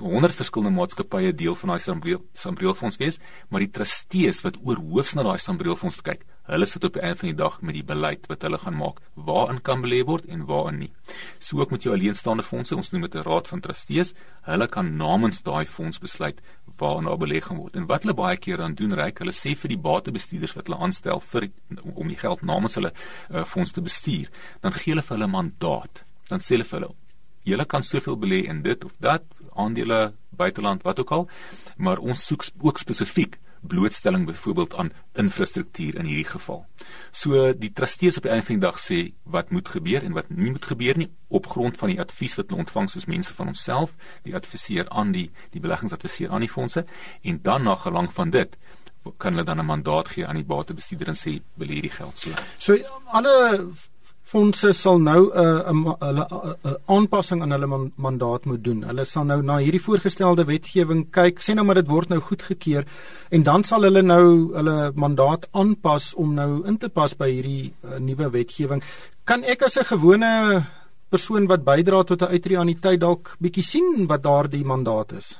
100 0.00 0.34
verskillende 0.34 0.72
maatskappye 0.78 1.34
deel 1.36 1.54
van 1.60 1.74
daai 1.74 1.82
Sambrielfonds 1.82 2.96
wees, 2.96 3.18
maar 3.50 3.60
die 3.60 3.70
trustees 3.70 4.40
wat 4.44 4.56
oor 4.64 4.80
hoofs 4.80 5.12
na 5.14 5.24
daai 5.26 5.38
Sambrielfonds 5.38 6.00
kyk, 6.06 6.24
hulle 6.48 6.66
sit 6.66 6.84
op 6.88 6.96
die 6.96 7.02
einde 7.04 7.20
van 7.20 7.28
die 7.28 7.38
dag 7.38 7.58
met 7.60 7.76
die 7.76 7.84
beleid 7.86 8.24
wat 8.30 8.46
hulle 8.46 8.58
gaan 8.62 8.78
maak, 8.78 9.02
waarin 9.14 9.60
kan 9.62 9.84
belê 9.84 10.00
word 10.08 10.24
en 10.32 10.46
waarin 10.48 10.80
nie. 10.82 10.90
So 11.38 11.60
ook 11.60 11.74
met 11.76 11.84
jou 11.84 11.92
alleenstaande 11.94 12.46
fondse, 12.46 12.76
ons 12.76 12.90
noem 12.92 13.04
dit 13.06 13.14
'n 13.14 13.26
raad 13.28 13.48
van 13.48 13.60
trustees, 13.60 14.14
hulle 14.48 14.66
kan 14.68 14.96
namens 14.96 15.42
daai 15.42 15.66
fonds 15.66 15.98
besluit 15.98 16.40
waarna 16.78 17.10
daar 17.10 17.18
belê 17.18 17.40
gaan 17.42 17.58
word. 17.58 17.76
En 17.76 17.86
wat 17.86 18.02
hulle 18.02 18.14
baie 18.14 18.36
keer 18.36 18.56
dan 18.56 18.74
doen, 18.74 18.92
reik, 18.92 19.18
hulle 19.18 19.32
sê 19.32 19.54
vir 19.54 19.68
die 19.68 19.78
batebestuurders 19.78 20.56
wat 20.56 20.66
hulle 20.66 20.80
aanstel 20.80 21.20
vir 21.20 21.50
om 21.94 22.08
die 22.08 22.16
geld 22.16 22.42
namens 22.42 22.74
hulle 22.74 22.92
uh, 23.30 23.44
fonds 23.44 23.72
te 23.72 23.82
bestuur, 23.82 24.28
dan 24.62 24.72
gee 24.72 24.94
hulle 24.94 25.02
vir 25.02 25.16
hulle 25.16 25.28
mandaat. 25.28 26.04
Dan 26.28 26.40
sê 26.40 26.56
hulle 26.56 26.64
vir 26.64 26.80
hulle 26.80 26.94
Julle 27.42 27.64
kan 27.66 27.82
soveel 27.82 28.16
belê 28.16 28.44
in 28.46 28.62
dit 28.62 28.84
of 28.84 28.92
dat 29.02 29.24
aandele 29.54 30.12
buiteland 30.30 30.82
wat 30.82 31.00
ook 31.00 31.10
al, 31.10 31.28
maar 31.76 31.98
ons 31.98 32.26
soek 32.26 32.44
ook 32.60 32.78
spesifiek 32.78 33.38
blootstelling 33.62 34.26
byvoorbeeld 34.26 34.74
aan 34.74 34.92
infrastruktuur 35.12 35.94
in 35.94 36.04
hierdie 36.04 36.26
geval. 36.26 36.64
So 37.10 37.52
die 37.54 37.72
trustees 37.72 38.16
op 38.16 38.26
die 38.26 38.32
einde 38.32 38.46
van 38.46 38.58
die 38.58 38.64
dag 38.64 38.80
sê 38.82 38.98
wat 39.22 39.50
moet 39.50 39.68
gebeur 39.68 40.02
en 40.02 40.16
wat 40.18 40.30
nie 40.34 40.50
moet 40.50 40.66
gebeur 40.66 40.98
nie 40.98 41.10
op 41.28 41.46
grond 41.46 41.78
van 41.78 41.92
die 41.92 42.00
advies 42.00 42.34
wat 42.40 42.50
hulle 42.50 42.64
ontvang 42.64 42.90
soos 42.90 43.06
mense 43.06 43.34
van 43.38 43.52
onsself, 43.54 43.94
die 44.26 44.34
adviseer 44.34 44.90
aan 44.90 45.14
die 45.14 45.28
die 45.54 45.62
beleggingsadviseur 45.62 46.34
aan 46.34 46.46
die 46.46 46.50
fondse 46.50 46.84
en 47.22 47.38
dan 47.42 47.62
na 47.68 47.76
gelang 47.76 48.10
van 48.12 48.34
dit 48.34 48.58
kan 49.18 49.32
hulle 49.32 49.44
dan 49.44 49.58
'n 49.58 49.66
mandaat 49.66 50.08
gee 50.08 50.26
aan 50.26 50.36
die 50.36 50.44
batebestuurder 50.44 51.08
en 51.08 51.16
sê 51.16 51.40
wil 51.54 51.68
hierdie 51.68 51.90
geld 51.90 52.18
so. 52.18 52.30
So 52.58 52.76
alle 53.06 53.70
fondse 54.22 54.72
sal 54.72 54.98
nou 54.98 55.30
'n 55.30 55.86
uh, 55.86 55.94
uh, 56.00 56.54
uh, 56.64 56.74
aanpassing 56.86 57.42
aan 57.42 57.50
hulle 57.50 57.66
man, 57.66 57.92
mandaat 57.96 58.44
moet 58.44 58.64
doen. 58.64 58.82
Hulle 58.82 59.04
sal 59.04 59.24
nou 59.24 59.42
na 59.42 59.58
hierdie 59.58 59.82
voorgestelde 59.82 60.44
wetgewing 60.44 61.10
kyk, 61.10 61.40
sê 61.40 61.54
nou 61.54 61.64
maar 61.64 61.74
dit 61.74 61.88
word 61.88 62.08
nou 62.08 62.20
goedgekeur 62.20 62.84
en 63.30 63.42
dan 63.42 63.64
sal 63.64 63.82
hulle 63.82 64.02
nou 64.02 64.54
hulle 64.54 64.92
mandaat 64.94 65.48
aanpas 65.52 66.14
om 66.14 66.34
nou 66.34 66.66
in 66.66 66.78
te 66.78 66.88
pas 66.88 67.14
by 67.14 67.30
hierdie 67.30 67.72
uh, 67.84 67.98
nuwe 67.98 68.30
wetgewing. 68.30 68.82
Kan 69.24 69.44
ek 69.44 69.62
as 69.62 69.78
'n 69.78 69.84
gewone 69.84 70.66
persoon 71.10 71.46
wat 71.46 71.64
bydra 71.64 72.04
tot 72.04 72.22
'n 72.22 72.32
uitreaniteit 72.32 73.00
dalk 73.00 73.36
bietjie 73.40 73.64
sien 73.64 74.06
wat 74.06 74.22
daardie 74.22 74.64
mandaat 74.64 75.12
is? 75.12 75.38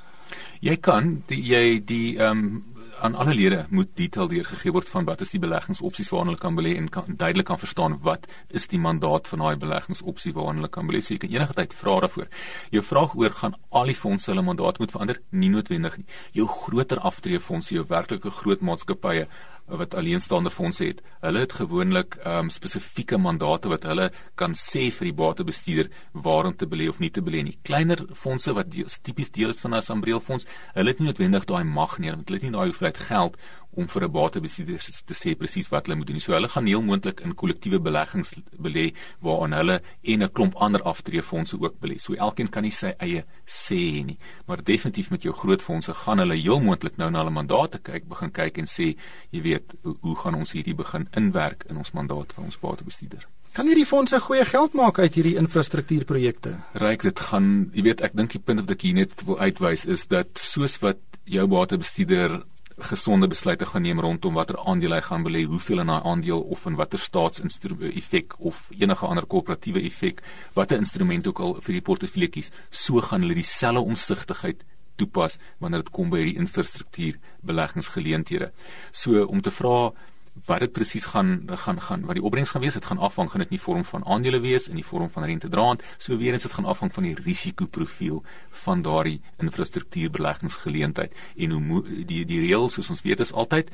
Jy 0.61 0.77
kan 0.77 1.23
die, 1.27 1.43
jy 1.43 1.81
die 1.85 2.19
ehm 2.19 2.39
um, 2.39 2.63
aan 3.01 3.15
alle 3.15 3.35
lede 3.35 3.67
moet 3.71 3.89
detail 3.97 4.29
deurgegee 4.29 4.73
word 4.73 4.89
van 4.89 5.05
wat 5.05 5.21
is 5.25 5.31
die 5.35 5.41
beleggingsopsies 5.43 6.11
waarna 6.13 6.33
hulle 6.33 6.43
kan 6.43 6.57
belê 6.59 6.75
en 6.77 6.89
kan 6.93 7.05
duidelik 7.09 7.47
kan 7.47 7.59
verstaan 7.59 7.99
wat 8.03 8.27
is 8.49 8.69
die 8.69 8.79
mandaat 8.79 9.29
van 9.29 9.45
daai 9.45 9.57
beleggingsopsie 9.57 10.35
waarna 10.37 10.61
hulle 10.61 10.73
kan 10.73 10.87
belê. 10.89 11.01
So 11.01 11.15
jy 11.15 11.23
kan 11.25 11.35
enige 11.35 11.57
tyd 11.59 11.77
vra 11.79 11.99
daarvoor. 12.05 12.29
Jou 12.71 12.85
vraag 12.91 13.17
oor 13.17 13.37
gaan 13.41 13.57
al 13.71 13.93
die 13.93 13.99
fondse 13.99 14.31
hulle 14.31 14.45
mandaat 14.47 14.79
moet 14.79 14.95
verander? 14.95 15.21
Nie 15.31 15.51
noodwendig 15.55 15.97
nie. 16.01 16.07
Jou 16.33 16.47
groter 16.49 17.01
aftreefondse, 17.01 17.75
jou 17.75 17.87
werklike 17.89 18.31
groot 18.43 18.61
maatskappye 18.61 19.27
wat 19.67 19.95
alleenstaande 19.95 20.51
fondse 20.51 20.85
het. 20.85 21.03
Hulle 21.21 21.45
het 21.45 21.53
gewoonlik 21.53 22.17
um, 22.27 22.51
spesifieke 22.51 23.19
mandate 23.19 23.69
wat 23.69 23.87
hulle 23.89 24.11
kan 24.35 24.57
sê 24.59 24.89
vir 24.91 25.11
die 25.11 25.17
batebestuurder 25.17 25.91
waarom 26.13 26.57
te 26.57 26.67
belê 26.67 26.89
of 26.89 26.99
nie 26.99 27.11
te 27.11 27.23
belê 27.23 27.43
nie. 27.47 27.59
Kleiner 27.63 28.05
fondse 28.15 28.53
wat 28.57 28.75
tipies 29.03 29.31
deel 29.31 29.55
is 29.55 29.61
van 29.61 29.75
'n 29.75 29.83
sambreelfonds, 29.83 30.47
hulle 30.75 30.89
het 30.89 30.99
nie 30.99 31.07
noodwendig 31.07 31.45
daai 31.45 31.65
mag 31.65 31.99
nie, 31.99 32.11
want 32.11 32.29
hulle 32.29 32.41
het 32.41 32.51
nie 32.51 32.59
daai 32.59 32.69
hoeveelheid 32.71 32.99
geld 32.99 33.37
om 33.75 33.89
vir 33.89 34.05
'n 34.05 34.13
batebestuurder 34.13 34.81
te 35.07 35.15
sê 35.15 35.35
presies 35.37 35.69
wat 35.71 35.87
hulle 35.87 35.97
moet 35.97 36.07
doen. 36.07 36.21
So 36.21 36.33
hulle 36.33 36.49
gaan 36.49 36.67
heel 36.67 36.83
moontlik 36.83 37.21
in 37.21 37.35
kollektiewe 37.35 37.81
beleggings 37.81 38.35
belê 38.57 38.95
waaraan 39.21 39.53
hulle 39.53 39.83
en 40.03 40.23
'n 40.23 40.33
klomp 40.33 40.55
ander 40.57 40.83
aftreefondse 40.83 41.61
ook 41.61 41.81
belê. 41.81 41.99
So 41.99 42.15
elkeen 42.15 42.49
kan 42.51 42.63
nie 42.63 42.71
sy 42.71 42.95
eie 42.99 43.25
sê 43.47 43.77
hê 43.77 44.05
nie, 44.05 44.19
maar 44.47 44.63
definitief 44.63 45.11
met 45.11 45.23
jou 45.23 45.35
groot 45.35 45.63
fondse 45.63 45.95
gaan 45.95 46.19
hulle 46.19 46.35
heel 46.35 46.61
moontlik 46.61 46.97
nou 46.97 47.11
na 47.11 47.19
hulle 47.19 47.31
mandate 47.31 47.79
kyk, 47.79 48.09
begin 48.09 48.31
kyk 48.31 48.59
en 48.59 48.67
sê, 48.67 48.97
jy 49.31 49.43
weet, 49.43 49.75
hoe, 49.83 49.97
hoe 50.01 50.17
gaan 50.17 50.35
ons 50.35 50.53
hierdie 50.53 50.75
begin 50.75 51.09
inwerk 51.17 51.65
in 51.71 51.77
ons 51.77 51.93
mandaat 51.93 52.33
vir 52.33 52.45
ons 52.45 52.59
batebestuurder? 52.59 53.27
Kan 53.53 53.67
hierdie 53.69 53.87
fondse 53.87 54.21
goeie 54.21 54.45
geld 54.49 54.73
maak 54.73 54.99
uit 54.99 55.15
hierdie 55.15 55.37
infrastruktuurprojekte? 55.37 56.55
Ryk 56.81 57.03
dit 57.03 57.19
gaan, 57.21 57.71
jy 57.77 57.83
weet, 57.83 58.01
ek 58.01 58.17
dink 58.17 58.33
die 58.33 58.41
punt 58.41 58.61
wat 58.61 58.71
ek 58.71 58.87
hier 58.87 58.95
net 58.95 59.25
wil 59.29 59.39
uitwys 59.39 59.85
is 59.85 60.07
dat 60.09 60.41
soos 60.41 60.79
wat 60.81 60.97
jou 61.29 61.45
batebestuurder 61.47 62.41
gesonde 62.79 63.29
besluite 63.29 63.67
gaan 63.67 63.83
neem 63.83 64.01
rondom 64.01 64.35
watter 64.35 64.59
aandele 64.59 64.99
hy 64.99 65.05
gaan 65.07 65.25
belê, 65.27 65.45
hoeveel 65.45 65.83
in 65.83 65.93
daai 65.93 66.03
aandeel 66.11 66.41
of 66.55 66.67
in 66.67 66.77
watter 66.81 66.99
staats-effek 66.99 68.37
of 68.39 68.69
enige 68.79 69.07
ander 69.07 69.27
korporatiewe 69.27 69.83
effek, 69.87 70.23
watter 70.55 70.79
instrument 70.79 71.27
ook 71.27 71.41
al 71.41 71.57
vir 71.61 71.79
die 71.79 71.85
portefeulje 71.89 72.29
kies, 72.29 72.53
so 72.71 73.01
gaan 73.01 73.27
hulle 73.27 73.39
dieselfde 73.39 73.85
omsigtigheid 73.85 74.65
toepas 74.97 75.39
wanneer 75.59 75.83
dit 75.83 75.93
kom 75.93 76.11
by 76.13 76.23
hierdie 76.23 76.41
infrastruktuur 76.41 77.19
beleggingsgeleenthede. 77.49 78.53
So 78.93 79.27
om 79.27 79.41
te 79.43 79.51
vra 79.51 79.93
wat 80.47 80.61
dit 80.65 80.73
presies 80.73 81.05
gaan 81.05 81.43
gaan 81.47 81.81
gaan 81.81 82.07
wat 82.09 82.17
die 82.17 82.25
opbrengs 82.25 82.51
gaan 82.51 82.63
wees, 82.65 82.73
dit 82.73 82.85
gaan 82.85 82.99
afhang 82.99 83.31
gaan 83.31 83.45
dit 83.45 83.51
nie 83.51 83.61
vorm 83.61 83.85
van 83.85 84.05
aandele 84.05 84.41
wees 84.41 84.69
in 84.69 84.79
die 84.81 84.87
vorm 84.87 85.11
van 85.11 85.25
rentedraand, 85.25 85.83
so 85.99 86.17
weer 86.17 86.33
eens 86.33 86.43
dit 86.43 86.53
gaan 86.53 86.65
afhang 86.65 86.93
van 86.93 87.03
die 87.03 87.15
risikoprofiel 87.15 88.23
van 88.65 88.83
daardie 88.83 89.21
infrastruktuurbeleggingsgeleentheid 89.39 91.13
en 91.37 91.51
hoe 91.51 91.83
die 92.05 92.25
die 92.25 92.41
reëls 92.47 92.79
soos 92.79 92.91
ons 92.91 93.03
weet 93.03 93.21
is 93.21 93.33
altyd 93.33 93.71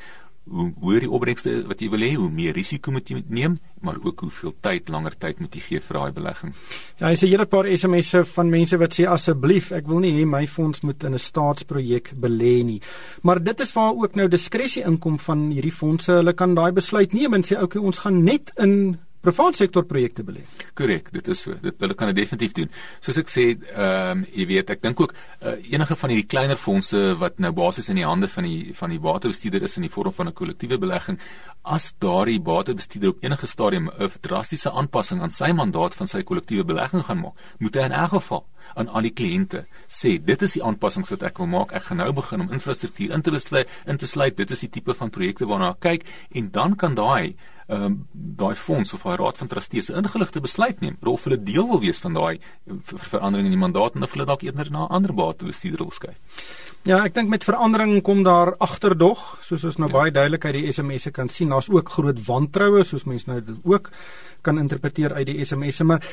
hoe 0.50 0.68
hoër 0.82 1.06
die 1.06 1.10
opbrengste 1.10 1.54
wat 1.68 1.82
jy 1.82 1.88
wil 1.92 2.04
hê, 2.04 2.12
hoe 2.18 2.28
meer 2.32 2.56
risiko 2.56 2.92
moet 2.94 3.10
jy 3.10 3.22
neem, 3.28 3.56
maar 3.84 3.98
ook 4.02 4.24
hoeveel 4.26 4.54
tyd, 4.64 4.88
langer 4.92 5.16
tyd 5.18 5.40
moet 5.40 5.54
jy 5.54 5.62
gee 5.64 5.82
vir 5.84 5.98
daai 5.98 6.12
belegging. 6.16 6.54
Ja, 7.00 7.10
jy 7.12 7.20
sê 7.20 7.30
hele 7.30 7.46
paar 7.50 7.68
SMS'e 7.68 8.24
van 8.32 8.52
mense 8.52 8.78
wat 8.80 8.96
sê 8.96 9.06
asseblief, 9.10 9.72
ek 9.76 9.88
wil 9.90 10.02
nie 10.04 10.14
hê 10.16 10.26
my 10.28 10.44
fonds 10.46 10.82
moet 10.82 11.04
in 11.04 11.14
'n 11.14 11.18
staatsprojek 11.18 12.14
belê 12.16 12.64
nie. 12.64 12.80
Maar 13.22 13.42
dit 13.42 13.60
is 13.60 13.72
waar 13.72 13.94
ook 13.94 14.16
nou 14.16 14.28
diskresie 14.28 14.84
inkom 14.84 15.18
van 15.18 15.50
hierdie 15.50 15.72
fondse. 15.72 16.12
Hulle 16.12 16.32
kan 16.32 16.54
daai 16.54 16.72
besluit 16.72 17.12
neem 17.12 17.34
en 17.34 17.42
sê 17.42 17.60
okay, 17.62 17.80
ons 17.80 17.98
gaan 17.98 18.24
net 18.24 18.50
in 18.56 18.98
private 19.28 19.60
sektor 19.60 19.84
projekte 19.84 20.24
belê. 20.24 20.42
Korrek, 20.74 21.10
dit 21.12 21.28
is 21.28 21.42
so. 21.44 21.56
Dit 21.62 21.80
hulle 21.82 21.96
kan 21.98 22.10
dit 22.10 22.18
definitief 22.22 22.54
doen. 22.56 22.70
Soos 23.04 23.20
ek 23.20 23.32
sê, 23.32 23.44
ehm 23.54 24.22
um, 24.22 24.24
jy 24.32 24.46
weet, 24.48 24.72
ek 24.74 24.82
dink 24.84 25.00
ook 25.00 25.14
uh, 25.14 25.56
enige 25.72 25.96
van 26.00 26.14
hierdie 26.14 26.28
kleiner 26.28 26.60
fondse 26.60 27.02
wat 27.20 27.38
nou 27.42 27.52
basies 27.56 27.90
in 27.92 28.00
die 28.00 28.06
hande 28.08 28.30
van 28.32 28.48
die 28.48 28.74
van 28.78 28.94
die 28.94 29.00
batebestuurder 29.02 29.66
is 29.68 29.76
in 29.76 29.86
die 29.86 29.92
vorm 29.92 30.14
van 30.16 30.28
'n 30.28 30.38
kollektiewe 30.40 30.78
belegging, 30.78 31.18
as 31.64 31.92
daardie 32.00 32.40
batebestuurder 32.40 33.14
op 33.14 33.24
enige 33.24 33.46
stadium 33.46 33.90
'n 33.90 34.10
drastiese 34.20 34.70
aanpassing 34.70 35.22
aan 35.22 35.30
sy 35.30 35.52
mandaat 35.52 35.94
van 35.94 36.08
sy 36.08 36.22
kollektiewe 36.22 36.64
belegging 36.64 37.04
gaan 37.04 37.20
maak, 37.20 37.36
moet 37.58 37.74
hy 37.74 37.84
in 37.84 37.92
elk 37.92 38.10
geval 38.18 38.44
aan 38.74 38.88
al 38.88 39.02
die 39.08 39.14
kliënte. 39.14 39.66
Sê 39.86 40.16
dit 40.24 40.42
is 40.42 40.56
die 40.58 40.64
aanpassings 40.64 41.10
wat 41.10 41.22
ek 41.22 41.38
wil 41.38 41.46
maak. 41.46 41.72
Ek 41.72 41.88
gaan 41.90 42.02
nou 42.02 42.12
begin 42.12 42.40
om 42.40 42.52
infrastruktuur 42.52 43.14
in 43.14 43.22
te 43.22 43.30
besluit 43.30 43.68
in 43.86 43.96
te 43.96 44.06
sluit. 44.06 44.36
Dit 44.36 44.50
is 44.50 44.60
die 44.60 44.72
tipe 44.78 44.94
van 44.94 45.10
projekte 45.10 45.46
waarna 45.46 45.70
ek 45.70 45.80
kyk. 45.80 46.10
En 46.34 46.50
dan 46.50 46.76
kan 46.76 46.94
daai 46.94 47.36
ehm 47.68 47.84
um, 47.84 47.96
daai 48.12 48.54
fonds 48.56 48.94
of 48.96 49.02
daai 49.04 49.16
raad 49.20 49.38
van 49.38 49.48
trustees 49.48 49.90
'n 49.90 50.00
ingeligte 50.00 50.40
besluit 50.40 50.80
neem 50.80 50.96
of 51.04 51.24
hulle 51.24 51.42
deel 51.42 51.66
wil 51.68 51.80
wees 51.80 51.98
van 51.98 52.14
daai 52.14 52.40
ver 52.82 52.98
verandering 52.98 53.44
in 53.44 53.56
die 53.56 53.60
mandaat 53.60 53.94
en 53.94 54.02
of 54.02 54.12
hulle 54.12 54.24
dalk 54.24 54.42
eerder 54.42 54.70
na 54.70 54.86
'n 54.86 54.94
ander 54.96 55.12
batebestuurder 55.14 55.84
wil 55.84 55.90
skuif. 55.90 56.16
Ja, 56.82 57.04
ek 57.04 57.14
dink 57.14 57.28
met 57.28 57.44
verandering 57.44 58.02
kom 58.02 58.22
daar 58.22 58.54
agterdog, 58.56 59.38
soos 59.42 59.64
ons 59.64 59.76
nou 59.76 59.90
ja. 59.90 59.98
baie 59.98 60.10
duidelik 60.10 60.44
uit 60.44 60.54
die 60.54 60.72
SMS'e 60.72 61.10
kan 61.10 61.28
sien, 61.28 61.48
daar's 61.48 61.68
ook 61.68 61.88
groot 61.88 62.26
wantroue 62.26 62.84
soos 62.84 63.04
mense 63.04 63.28
nou 63.28 63.40
dit 63.40 63.56
ook 63.64 63.90
kan 64.42 64.58
interpreteer 64.58 65.14
uit 65.14 65.26
die 65.26 65.44
SMS'e, 65.44 65.84
maar 65.84 66.04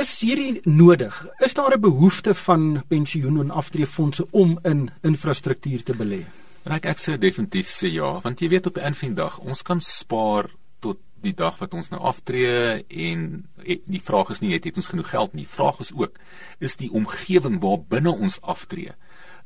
is 0.00 0.20
hierdie 0.20 0.60
nodig? 0.64 1.26
Is 1.38 1.54
daar 1.54 1.76
'n 1.76 1.80
behoefte 1.80 2.34
van 2.34 2.82
pensioen 2.88 3.40
en 3.40 3.50
aftreefondse 3.50 4.26
om 4.30 4.58
in 4.62 4.90
infrastruktuur 5.02 5.82
te 5.82 5.94
belê? 5.94 6.24
Ek 6.64 6.84
ek 6.84 6.98
sê 6.98 7.18
definitief 7.18 7.68
sê 7.68 7.88
ja, 7.92 8.20
want 8.20 8.40
jy 8.40 8.48
weet 8.48 8.66
op 8.66 8.76
'n 8.76 8.94
eendag 9.02 9.38
ons 9.38 9.62
kan 9.62 9.80
spaar 9.80 10.50
tot 10.80 10.98
die 11.20 11.34
dag 11.34 11.58
wat 11.58 11.74
ons 11.74 11.88
nou 11.90 12.00
aftree 12.00 12.84
en 12.88 13.48
die 13.64 14.02
vraag 14.04 14.30
is 14.30 14.40
nie 14.40 14.52
het, 14.52 14.64
het 14.64 14.76
ons 14.76 14.88
genoeg 14.88 15.10
geld 15.10 15.34
nie. 15.34 15.44
Die 15.44 15.56
vraag 15.56 15.80
is 15.80 15.92
ook 15.92 16.18
is 16.58 16.76
die 16.76 16.90
omgewing 16.90 17.60
waar 17.60 17.78
binne 17.88 18.12
ons 18.12 18.40
aftree 18.40 18.92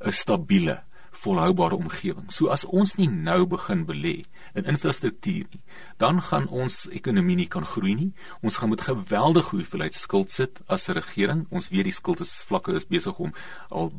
'n 0.00 0.12
stabiele 0.12 0.82
volhoubare 1.14 1.76
omgewing. 1.76 2.32
So 2.32 2.50
as 2.52 2.64
ons 2.64 2.96
nie 2.98 3.08
nou 3.08 3.44
begin 3.46 3.84
belê 3.86 4.24
in 4.54 4.68
infrastruktuur 4.70 5.46
nie, 5.50 5.60
dan 5.98 6.20
gaan 6.22 6.48
ons 6.48 6.84
ekonomie 6.92 7.36
nie 7.36 7.48
kan 7.50 7.64
groei 7.64 7.94
nie. 7.94 8.10
Ons 8.42 8.58
gaan 8.60 8.72
met 8.74 8.84
geweldige 8.84 9.56
hoeveelheid 9.56 9.94
skuld 9.94 10.30
sit 10.32 10.60
as 10.66 10.88
'n 10.88 10.98
regering. 10.98 11.46
Ons 11.50 11.68
weet 11.68 11.84
die 11.84 11.92
skuldvlakke 11.92 12.74
is 12.74 12.86
besig 12.86 13.18
om 13.18 13.32
al 13.70 13.92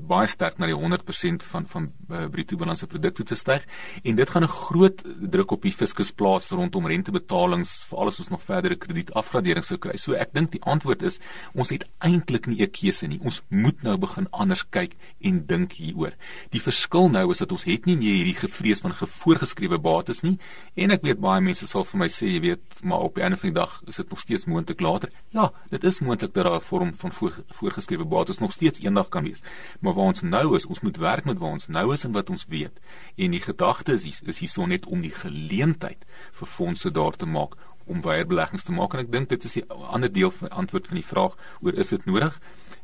baie 0.00 0.26
sterk 0.26 0.58
na 0.58 0.66
die 0.66 0.74
100% 0.74 1.42
van 1.42 1.66
van 1.66 1.92
uh, 2.10 2.26
bruto 2.28 2.56
binnelandse 2.56 2.86
produk 2.86 3.14
te 3.14 3.34
styg 3.34 3.66
en 4.02 4.16
dit 4.16 4.30
gaan 4.30 4.44
'n 4.44 4.48
groot 4.48 5.02
druk 5.20 5.50
op 5.50 5.62
die 5.62 5.72
fiskus 5.72 6.10
plaas 6.12 6.50
rondom 6.50 6.86
rentebetalings 6.86 7.84
vir 7.88 7.98
alles 7.98 8.18
ons 8.18 8.28
nog 8.28 8.42
verdere 8.42 8.76
kredietafgradering 8.76 9.64
sou 9.64 9.78
kry. 9.78 9.96
So 9.96 10.12
ek 10.12 10.32
dink 10.32 10.50
die 10.52 10.62
antwoord 10.62 11.02
is 11.02 11.18
ons 11.54 11.70
het 11.70 11.86
eintlik 11.98 12.46
nie 12.46 12.62
'n 12.62 12.70
keuse 12.70 13.06
nie. 13.06 13.20
Ons 13.22 13.42
moet 13.48 13.82
nou 13.82 13.96
begin 13.96 14.26
anders 14.30 14.64
kyk 14.70 14.96
en 15.20 15.46
dink 15.46 15.72
hieroor. 15.72 16.12
Die 16.50 16.59
verskil 16.60 17.08
nou 17.08 17.30
is 17.30 17.38
dat 17.42 17.52
ons 17.52 17.64
het 17.64 17.86
nie 17.86 17.96
meer 17.96 18.14
hierdie 18.14 18.36
gevrees 18.38 18.80
van 18.84 18.92
gevoorgeskrewe 18.96 19.78
bates 19.78 20.22
nie 20.22 20.38
en 20.74 20.90
ek 20.94 21.02
weet 21.06 21.20
baie 21.20 21.40
mense 21.44 21.66
sal 21.66 21.84
vir 21.84 22.00
my 22.02 22.08
sê, 22.12 22.28
jy 22.30 22.40
weet, 22.40 22.82
maar 22.82 23.06
op 23.06 23.18
'n 23.18 23.26
einde 23.26 23.36
van 23.36 23.50
die 23.50 23.58
dag 23.60 23.82
is 23.86 23.96
dit 23.96 24.10
nog 24.10 24.20
steeds 24.20 24.46
moontlik 24.46 24.80
later. 24.80 25.10
Ja, 25.30 25.52
dit 25.70 25.84
is 25.84 26.00
moontlik 26.00 26.34
dat 26.34 26.44
daar 26.44 26.56
'n 26.56 26.60
vorm 26.60 26.94
van 26.94 27.12
voor, 27.12 27.44
voorgeskrewe 27.48 28.04
bates 28.04 28.38
nog 28.38 28.52
steeds 28.52 28.80
eendag 28.80 29.08
kan 29.08 29.24
wees. 29.24 29.42
Maar 29.80 29.94
waar 29.94 30.06
ons 30.12 30.22
nou 30.22 30.54
is, 30.54 30.66
ons 30.66 30.80
moet 30.80 30.96
werk 30.96 31.24
met 31.24 31.38
waar 31.38 31.52
ons 31.52 31.66
nou 31.66 31.92
is 31.92 32.04
en 32.04 32.12
wat 32.12 32.30
ons 32.30 32.44
weet. 32.48 32.80
En 33.16 33.30
die 33.30 33.40
gedagte 33.40 33.92
is 33.92 34.20
is 34.20 34.38
hierso 34.38 34.66
net 34.66 34.86
om 34.86 35.00
die 35.00 35.14
geleentheid 35.14 36.06
vir 36.32 36.46
fondse 36.46 36.90
daar 36.90 37.16
te 37.16 37.26
maak 37.26 37.56
om 37.84 38.02
weer 38.02 38.26
beleggings 38.26 38.62
te 38.62 38.72
maak 38.72 38.94
en 38.94 39.00
ek 39.00 39.12
dink 39.12 39.28
dit 39.28 39.44
is 39.44 39.52
die 39.58 39.64
ander 39.68 40.12
deel 40.12 40.30
van 40.30 40.48
antwoord 40.62 40.86
van 40.86 41.00
die 41.00 41.06
vraag 41.06 41.36
oor 41.60 41.74
is 41.74 41.88
dit 41.88 42.04
nodig? 42.06 42.40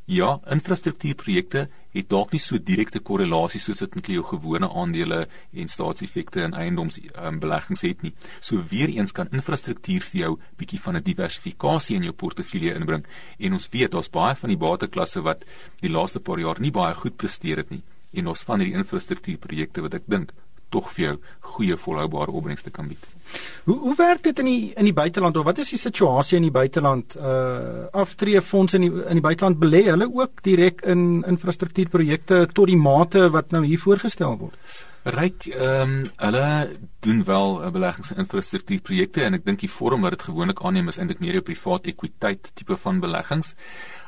Ja, 0.07 0.37
infrastruktuurprojekte 0.55 1.65
het 1.91 2.09
dalk 2.13 2.31
nie 2.31 2.39
so 2.39 2.61
direkte 2.63 3.01
korrelasie 3.03 3.59
soos 3.59 3.81
dit 3.83 3.97
met 3.99 4.11
jou 4.15 4.23
gewone 4.29 4.69
aandele 4.71 5.25
en 5.51 5.73
staatseffekte 5.73 6.45
en 6.45 6.55
eiendomsbeleggings 6.55 7.83
um, 7.83 7.89
het 7.91 8.05
nie. 8.07 8.13
So 8.39 8.63
weer 8.71 8.93
eens 8.95 9.11
kan 9.17 9.33
infrastruktuur 9.35 10.07
vir 10.07 10.21
jou 10.21 10.31
bietjie 10.63 10.79
van 10.85 10.97
'n 10.97 11.03
diversifikasie 11.03 11.97
in 11.97 12.07
jou 12.07 12.15
portefeulje 12.15 12.75
inbring 12.79 13.05
en 13.39 13.53
ons 13.53 13.69
weet 13.73 13.91
daar's 13.91 14.11
baie 14.11 14.37
van 14.37 14.49
die 14.49 14.63
bateklasse 14.63 15.23
wat 15.23 15.45
die 15.81 15.91
laaste 15.91 16.21
paar 16.21 16.39
jaar 16.39 16.61
nie 16.61 16.71
baie 16.71 16.95
goed 16.95 17.17
presteer 17.17 17.57
het 17.57 17.71
nie 17.71 17.83
en 18.13 18.29
ons 18.29 18.45
van 18.47 18.61
hierdie 18.61 18.79
infrastruktuurprojekte 18.79 19.83
wat 19.83 19.95
ek 19.95 20.07
dink 20.07 20.33
tog 20.69 20.91
vir 20.95 21.05
jou 21.05 21.17
goeie 21.57 21.77
volhoubare 21.77 22.35
opbrengste 22.37 22.71
kan 22.71 22.89
bied. 22.89 23.05
Hoe 23.67 23.79
hoe 23.79 23.95
werk 23.99 24.23
dit 24.23 24.39
in 24.39 24.51
die 24.51 24.73
in 24.77 24.89
die 24.89 24.97
buiteland 24.97 25.37
of 25.37 25.45
wat 25.45 25.59
is 25.59 25.73
die 25.75 25.81
situasie 25.81 26.37
in 26.39 26.49
die 26.49 26.55
buiteland? 26.55 27.17
Uh 27.17 27.87
aftreefondse 27.93 28.77
in 28.77 28.87
die 28.87 28.93
in 29.07 29.21
die 29.21 29.25
buiteland 29.29 29.59
belê 29.63 29.87
hulle 29.91 30.11
ook 30.13 30.43
direk 30.43 30.85
in 30.87 31.25
infrastruktuurprojekte 31.27 32.47
tot 32.53 32.71
die 32.71 32.77
mate 32.77 33.31
wat 33.31 33.51
nou 33.57 33.65
hier 33.67 33.81
voorgestel 33.83 34.39
word? 34.39 34.59
Ryk 35.07 35.47
ehm 35.55 35.83
um, 35.83 35.99
hulle 36.19 36.47
doen 37.07 37.25
wel 37.25 37.61
'n 37.67 37.73
beleggings 37.73 38.11
in 38.11 38.23
infrastruktuurprojekte 38.25 39.23
en 39.23 39.35
ek 39.35 39.45
dink 39.45 39.61
die 39.61 39.71
vorm 39.71 40.03
wat 40.03 40.19
dit 40.19 40.23
gewoonlik 40.29 40.63
aanneem 40.63 40.89
is 40.89 40.99
eintlik 40.99 41.21
meer 41.21 41.37
'n 41.37 41.43
privaat 41.43 41.87
ekwiteit 41.87 42.51
tipe 42.55 42.77
van 42.77 43.01
beleggings. 43.01 43.55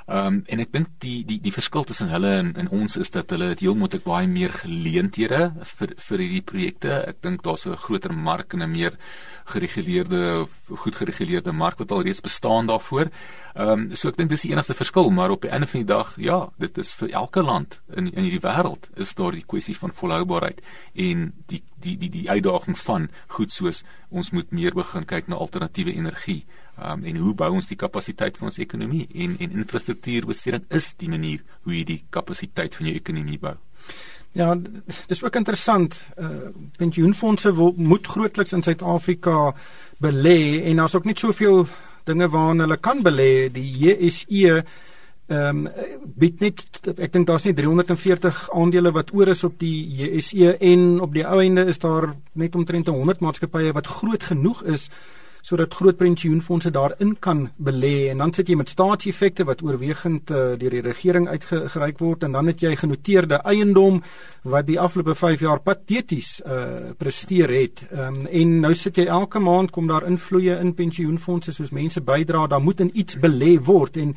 Ehm 0.09 0.27
um, 0.27 0.37
en 0.49 0.61
ek 0.63 0.71
dink 0.73 0.93
die 1.05 1.19
die 1.29 1.37
die 1.45 1.51
verskil 1.53 1.85
tussen 1.85 2.09
hulle 2.09 2.31
en, 2.39 2.55
en 2.57 2.69
ons 2.73 2.95
is 2.97 3.11
dat 3.13 3.29
hulle 3.35 3.51
het 3.51 3.61
heel 3.61 3.75
moontlik 3.77 4.07
baie 4.07 4.25
meer 4.25 4.55
geleenthede 4.57 5.41
vir 5.75 5.91
vir 6.07 6.23
hierdie 6.23 6.45
projekte. 6.51 6.95
Ek 7.11 7.19
dink 7.27 7.43
daar's 7.45 7.67
'n 7.69 7.77
groter 7.77 8.15
mark 8.15 8.55
en 8.55 8.63
'n 8.63 8.73
meer 8.73 8.97
gereguleerde 9.53 10.49
goed 10.85 10.97
gereguleerde 10.97 11.53
mark 11.53 11.79
wat 11.79 11.93
alreeds 11.93 12.25
bestaan 12.25 12.67
daarvoor. 12.67 13.11
Ehm 13.55 13.69
um, 13.69 13.95
so 13.95 14.09
ek 14.09 14.17
dink 14.17 14.31
dis 14.31 14.47
die 14.47 14.53
enigste 14.53 14.75
verskil, 14.75 15.11
maar 15.11 15.31
op 15.31 15.43
die 15.43 15.51
einde 15.51 15.67
van 15.67 15.81
die 15.81 15.93
dag, 15.95 16.17
ja, 16.17 16.49
dit 16.57 16.79
is 16.79 16.95
vir 16.95 17.11
elke 17.11 17.43
land 17.43 17.83
in 17.95 18.09
in 18.09 18.25
hierdie 18.25 18.47
wêreld 18.49 18.89
is 18.97 19.15
daar 19.15 19.33
die 19.33 19.45
kwessie 19.47 19.77
van 19.77 19.93
volhoubaarheid 19.93 20.63
en 20.95 21.35
die 21.47 21.63
die 21.81 21.99
die 21.99 22.11
die 22.11 22.31
uitdagings 22.31 22.81
van 22.83 23.11
goed 23.29 23.53
soos 23.53 23.85
ons 24.09 24.31
moet 24.31 24.51
meer 24.53 24.73
begin 24.75 25.05
kyk 25.05 25.29
na 25.29 25.37
alternatiewe 25.37 25.93
energie 25.93 26.47
um, 26.83 27.05
en 27.05 27.17
hoe 27.17 27.35
bou 27.35 27.51
ons 27.59 27.67
die 27.71 27.79
kapasiteit 27.79 28.39
van 28.39 28.51
ons 28.51 28.61
ekonomie 28.63 29.07
en 29.15 29.37
en 29.39 29.59
infrastruktuurbesteding 29.63 30.65
is 30.79 30.93
die 31.01 31.09
manier 31.09 31.43
hoe 31.65 31.75
jy 31.75 31.85
die 31.85 32.01
kapasiteit 32.11 32.75
van 32.79 32.91
jou 32.91 32.95
ekonomie 32.97 33.39
bou. 33.43 33.57
Ja, 34.37 34.53
dis 35.09 35.23
ook 35.25 35.37
interessant. 35.37 35.97
Uh, 36.21 36.51
pensioenfonde 36.77 37.53
moet 37.77 38.07
grootliks 38.07 38.53
in 38.53 38.63
Suid-Afrika 38.63 39.55
belê 39.99 40.65
en 40.69 40.83
daar's 40.83 40.95
ook 40.95 41.09
nie 41.09 41.17
soveel 41.17 41.65
dinge 42.05 42.29
waarna 42.29 42.67
hulle 42.67 42.79
kan 42.81 43.03
belê. 43.03 43.49
Die 43.53 43.71
JSE 43.83 44.63
ehm 45.29 45.67
um, 45.67 45.89
bied 46.17 46.41
net 46.41 46.63
ek 46.97 47.13
dink 47.13 47.27
daar's 47.29 47.45
nie 47.45 47.53
340 47.53 48.47
aandele 48.57 48.95
wat 48.97 49.11
oor 49.13 49.29
is 49.29 49.45
op 49.45 49.59
die 49.61 49.85
JSE 49.99 50.55
en 50.57 50.87
op 51.05 51.13
die 51.13 51.27
ou 51.29 51.43
einde 51.43 51.67
is 51.69 51.83
daar 51.83 52.15
net 52.33 52.57
omtrent 52.57 52.89
100 52.89 53.21
maatskappye 53.21 53.75
wat 53.77 53.91
groot 53.99 54.25
genoeg 54.25 54.63
is 54.73 54.87
sodat 55.49 55.75
groot 55.75 55.97
pensioenfonde 55.97 56.71
daarin 56.71 57.15
kan 57.25 57.47
belê. 57.57 58.11
En 58.13 58.21
dan 58.21 58.33
sit 58.37 58.51
jy 58.51 58.57
met 58.61 58.69
staatseffekte 58.69 59.47
wat 59.49 59.63
oorwegend 59.65 60.31
uh, 60.31 60.53
deur 60.61 60.75
die 60.77 60.85
regering 60.85 61.29
uitgereik 61.29 62.03
word. 62.05 62.27
En 62.27 62.37
dan 62.37 62.51
het 62.51 62.61
jy 62.61 62.75
genoteerde 62.77 63.41
eiendom 63.49 64.03
wat 64.45 64.69
die 64.69 64.77
afgelope 64.81 65.15
5 65.17 65.45
jaar 65.47 65.63
pateties 65.65 66.35
uh, 66.45 66.93
presteer 67.01 67.53
het. 67.55 67.87
Um, 67.93 68.27
en 68.27 68.59
nou 68.67 68.75
sit 68.77 69.01
jy 69.01 69.07
elke 69.09 69.41
maand 69.41 69.73
kom 69.73 69.89
daar 69.89 70.07
invloeye 70.09 70.59
in 70.61 70.75
pensioenfonde 70.77 71.55
soos 71.57 71.73
mense 71.73 72.05
bydra. 72.05 72.47
Daar 72.47 72.65
moet 72.65 72.85
in 72.85 72.93
iets 72.93 73.17
belê 73.17 73.57
word. 73.65 73.97
En 73.97 74.15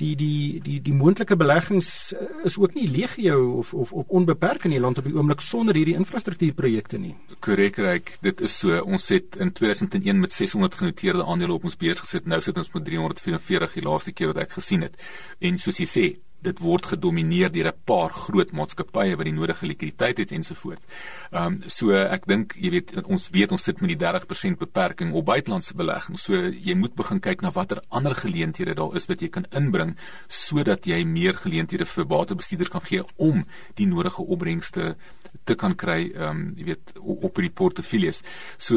die 0.00 0.14
die 0.16 0.60
die 0.60 0.80
die 0.84 0.94
moontlike 0.94 1.36
beleggings 1.36 1.88
uh, 2.12 2.26
is 2.44 2.58
ook 2.58 2.74
nie 2.74 2.86
legio 2.88 3.38
of 3.60 3.72
of 3.74 3.92
op 3.92 4.10
onbeperk 4.10 4.66
in 4.68 4.74
die 4.76 4.80
land 4.80 4.98
op 4.98 5.08
die 5.08 5.14
oomblik 5.16 5.40
sonder 5.40 5.76
hierdie 5.78 5.96
infrastruktuurprojekte 5.96 7.00
nie. 7.00 7.14
Korrek, 7.40 7.80
reg. 7.80 8.16
Dit 8.24 8.40
is 8.40 8.58
so. 8.58 8.76
Ons 8.82 9.08
het 9.14 9.36
in 9.40 9.52
2001 9.52 10.20
met 10.20 10.32
600 10.32 10.74
genoteerde 10.74 11.24
aandele 11.24 11.56
op 11.56 11.64
ons 11.64 11.76
beurs 11.76 12.02
gesit. 12.04 12.26
Nou 12.26 12.40
sit 12.44 12.58
ons 12.58 12.72
met 12.74 12.84
344 12.84 13.78
die 13.80 13.86
laaste 13.88 14.12
keer 14.12 14.32
wat 14.34 14.44
ek 14.46 14.56
gesien 14.58 14.84
het. 14.86 14.96
En 15.40 15.58
soos 15.58 15.80
jy 15.80 15.88
sê, 15.90 16.06
dit 16.44 16.58
word 16.62 16.86
gedomeineer 16.86 17.50
deur 17.52 17.68
'n 17.72 17.82
paar 17.84 18.10
groot 18.10 18.52
maatskappye 18.52 19.16
wat 19.16 19.24
die 19.24 19.32
nodige 19.32 19.66
likwiditeit 19.66 20.18
het 20.18 20.32
ensovoorts. 20.32 20.84
Ehm 21.32 21.46
um, 21.46 21.62
so 21.66 21.92
ek 21.92 22.26
dink 22.26 22.54
jy 22.60 22.70
weet 22.70 23.04
ons 23.06 23.30
weet 23.30 23.52
ons 23.52 23.62
sit 23.62 23.80
met 23.80 23.90
die 23.90 24.00
30% 24.06 24.58
beperking 24.58 25.12
op 25.12 25.24
buitelandse 25.24 25.74
beleggings. 25.74 26.22
So 26.22 26.34
jy 26.34 26.74
moet 26.74 26.94
begin 26.94 27.20
kyk 27.20 27.42
na 27.42 27.50
watter 27.50 27.82
ander 27.88 28.14
geleenthede 28.14 28.74
daar 28.74 28.96
is 28.96 29.06
wat 29.06 29.20
jy 29.20 29.28
kan 29.28 29.46
inbring 29.50 29.96
sodat 30.28 30.86
jy 30.86 31.04
meer 31.04 31.34
geleenthede 31.34 31.86
vir 31.86 32.06
batebestuurders 32.06 32.70
kan 32.70 32.82
gee 32.82 33.02
om 33.16 33.44
die 33.74 33.86
nodige 33.86 34.22
opbrengste 34.22 34.96
te 35.44 35.54
kan 35.54 35.74
kry 35.74 36.12
ehm 36.14 36.30
um, 36.30 36.52
jy 36.56 36.64
weet 36.64 36.98
op 37.02 37.34
die 37.34 37.50
portefeuilles. 37.50 38.22
So 38.58 38.76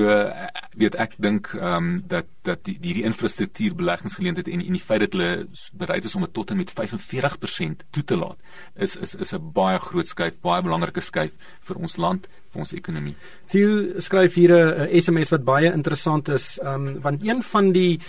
weet 0.76 0.95
ek 0.95 1.15
dink 1.17 1.54
ehm 1.54 1.76
um, 1.76 2.02
dat 2.08 2.26
dat 2.41 2.63
die 2.65 2.80
die, 2.80 2.93
die 2.93 3.04
infrastruktuur 3.04 3.76
beleggingsgeleenthede 3.76 4.52
en 4.52 4.65
en 4.65 4.74
die 4.74 4.86
feit 4.88 5.00
dat 5.00 5.13
hulle 5.13 5.48
bereid 5.74 6.06
is 6.06 6.15
om 6.15 6.26
tot 6.32 6.52
en 6.52 6.58
met 6.58 6.74
45% 6.74 7.48
toe 7.91 8.03
te 8.03 8.17
laat 8.17 8.38
is 8.75 8.95
is 8.95 9.15
is 9.15 9.33
'n 9.33 9.51
baie 9.53 9.79
groot 9.79 10.07
skuif, 10.07 10.39
baie 10.41 10.62
belangrike 10.62 11.01
skuif 11.01 11.31
vir 11.62 11.75
ons 11.75 11.97
land, 11.97 12.27
vir 12.51 12.59
ons 12.59 12.73
ekonomie. 12.73 13.15
Theo 13.47 13.99
skryf 13.99 14.33
hier 14.35 14.53
'n 14.53 15.01
SMS 15.01 15.29
wat 15.29 15.43
baie 15.43 15.73
interessant 15.73 16.29
is, 16.29 16.59
um, 16.63 17.01
want 17.01 17.23
een 17.23 17.43
van 17.43 17.71
die 17.71 17.99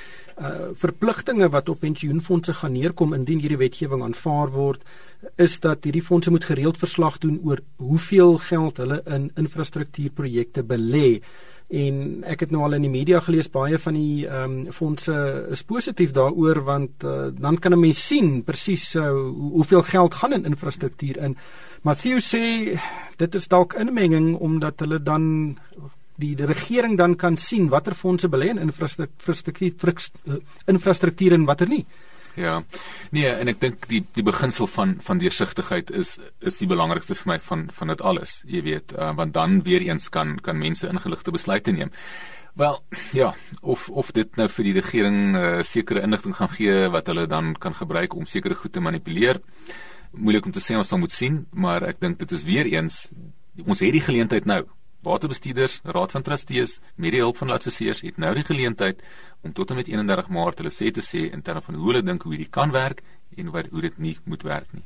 uh 0.40 0.72
verpligtinge 0.72 1.50
wat 1.50 1.68
op 1.68 1.80
pensioenfonde 1.80 2.54
gaan 2.54 2.72
neerkom 2.72 3.12
indien 3.14 3.40
hierdie 3.40 3.58
wetgewing 3.58 4.02
aanvaar 4.02 4.48
word 4.50 4.80
is 5.36 5.60
dat 5.60 5.84
hierdie 5.84 6.02
fondse 6.02 6.30
moet 6.30 6.44
gereeld 6.44 6.78
verslag 6.78 7.18
doen 7.18 7.40
oor 7.44 7.60
hoeveel 7.76 8.38
geld 8.38 8.76
hulle 8.76 9.02
in 9.04 9.30
infrastruktuurprojekte 9.36 10.62
belê 10.62 11.20
en 11.70 12.24
ek 12.26 12.40
het 12.44 12.50
nou 12.50 12.64
al 12.66 12.74
in 12.74 12.82
die 12.82 12.90
media 12.90 13.20
gelees 13.22 13.46
baie 13.50 13.78
van 13.78 13.94
die 13.94 14.26
ehm 14.26 14.56
um, 14.66 14.72
fondse 14.74 15.14
is 15.54 15.62
positief 15.62 16.10
daaroor 16.16 16.64
want 16.66 17.04
uh, 17.04 17.30
dan 17.30 17.58
kan 17.58 17.72
'n 17.72 17.80
mens 17.80 18.06
sien 18.06 18.42
presies 18.42 18.94
uh, 18.96 19.06
hoeveel 19.54 19.82
geld 19.82 20.14
gaan 20.14 20.32
in 20.32 20.44
infrastruktuur 20.44 21.16
in. 21.16 21.36
Matthew 21.82 22.18
sê 22.18 22.76
dit 23.16 23.34
is 23.34 23.48
dalk 23.48 23.74
inmenging 23.74 24.36
omdat 24.36 24.80
hulle 24.80 25.02
dan 25.02 25.58
die, 26.16 26.34
die 26.34 26.46
regering 26.46 26.98
dan 26.98 27.16
kan 27.16 27.36
sien 27.36 27.68
watter 27.68 27.94
fondse 27.94 28.28
belê 28.28 28.50
in 28.50 28.58
infrastruktuur 28.58 29.74
infrastruktuur 30.66 31.32
en 31.32 31.44
watter 31.44 31.68
nie. 31.68 31.86
Ja. 32.34 32.62
Nee, 33.10 33.28
en 33.28 33.48
ek 33.50 33.60
dink 33.60 33.86
die 33.90 34.02
die 34.14 34.24
beginsel 34.26 34.68
van 34.70 34.98
van 35.04 35.18
deursigtigheid 35.18 35.90
is 35.90 36.18
is 36.40 36.58
die 36.60 36.68
belangrikste 36.70 37.16
vir 37.18 37.32
my 37.32 37.38
van 37.46 37.68
van 37.74 37.92
dit 37.92 38.02
alles. 38.02 38.40
Jy 38.46 38.62
weet, 38.62 38.94
uh, 38.96 39.12
want 39.16 39.34
dan 39.34 39.62
weer 39.66 39.82
eens 39.86 40.08
kan 40.08 40.36
kan 40.40 40.58
mense 40.58 40.88
ingeligte 40.88 41.34
besluite 41.34 41.72
neem. 41.72 41.92
Wel, 42.54 42.82
ja, 43.12 43.34
of 43.60 43.88
of 43.88 44.12
dit 44.12 44.36
nou 44.36 44.48
vir 44.48 44.64
die 44.64 44.76
regering 44.80 45.36
uh, 45.36 45.62
sekere 45.62 46.02
inligting 46.02 46.36
gaan 46.36 46.50
gee 46.54 46.88
wat 46.90 47.06
hulle 47.06 47.26
dan 47.26 47.54
kan 47.54 47.74
gebruik 47.74 48.14
om 48.14 48.26
sekere 48.26 48.54
goed 48.54 48.72
te 48.72 48.80
manipuleer. 48.80 49.40
Moeilik 50.10 50.46
om 50.46 50.52
te 50.52 50.62
sê 50.62 50.74
ons 50.76 50.88
sal 50.88 50.98
moet 50.98 51.12
sien, 51.14 51.44
maar 51.52 51.86
ek 51.86 52.00
dink 52.00 52.18
dit 52.18 52.32
is 52.32 52.44
weer 52.44 52.66
eens 52.66 53.08
ons 53.66 53.80
het 53.82 53.92
die 53.92 54.02
geleentheid 54.02 54.46
nou 54.48 54.64
Waterbestuurders, 55.06 55.80
Raad 55.84 56.12
van 56.12 56.22
Trustees, 56.22 56.78
met 56.96 57.14
die 57.14 57.22
hulp 57.22 57.36
van 57.40 57.50
adviseurs 57.50 58.02
het 58.04 58.18
nou 58.20 58.34
die 58.36 58.44
geleentheid 58.44 59.02
om 59.42 59.52
tot 59.56 59.70
en 59.70 59.80
met 59.80 59.88
31 59.88 60.28
Maart 60.28 60.60
hulle 60.60 60.72
sê 60.74 60.90
te 60.92 61.04
sê 61.04 61.30
in 61.32 61.42
terme 61.42 61.64
van 61.64 61.74
hoe 61.74 61.92
hulle 61.92 62.02
dink 62.04 62.22
hoe 62.22 62.34
hierdie 62.34 62.52
kan 62.52 62.72
werk 62.76 63.02
en 63.36 63.52
wat 63.54 63.70
hoe 63.72 63.84
dit 63.88 63.98
nie 63.98 64.16
moet 64.24 64.42
werk 64.42 64.72
nie. 64.76 64.84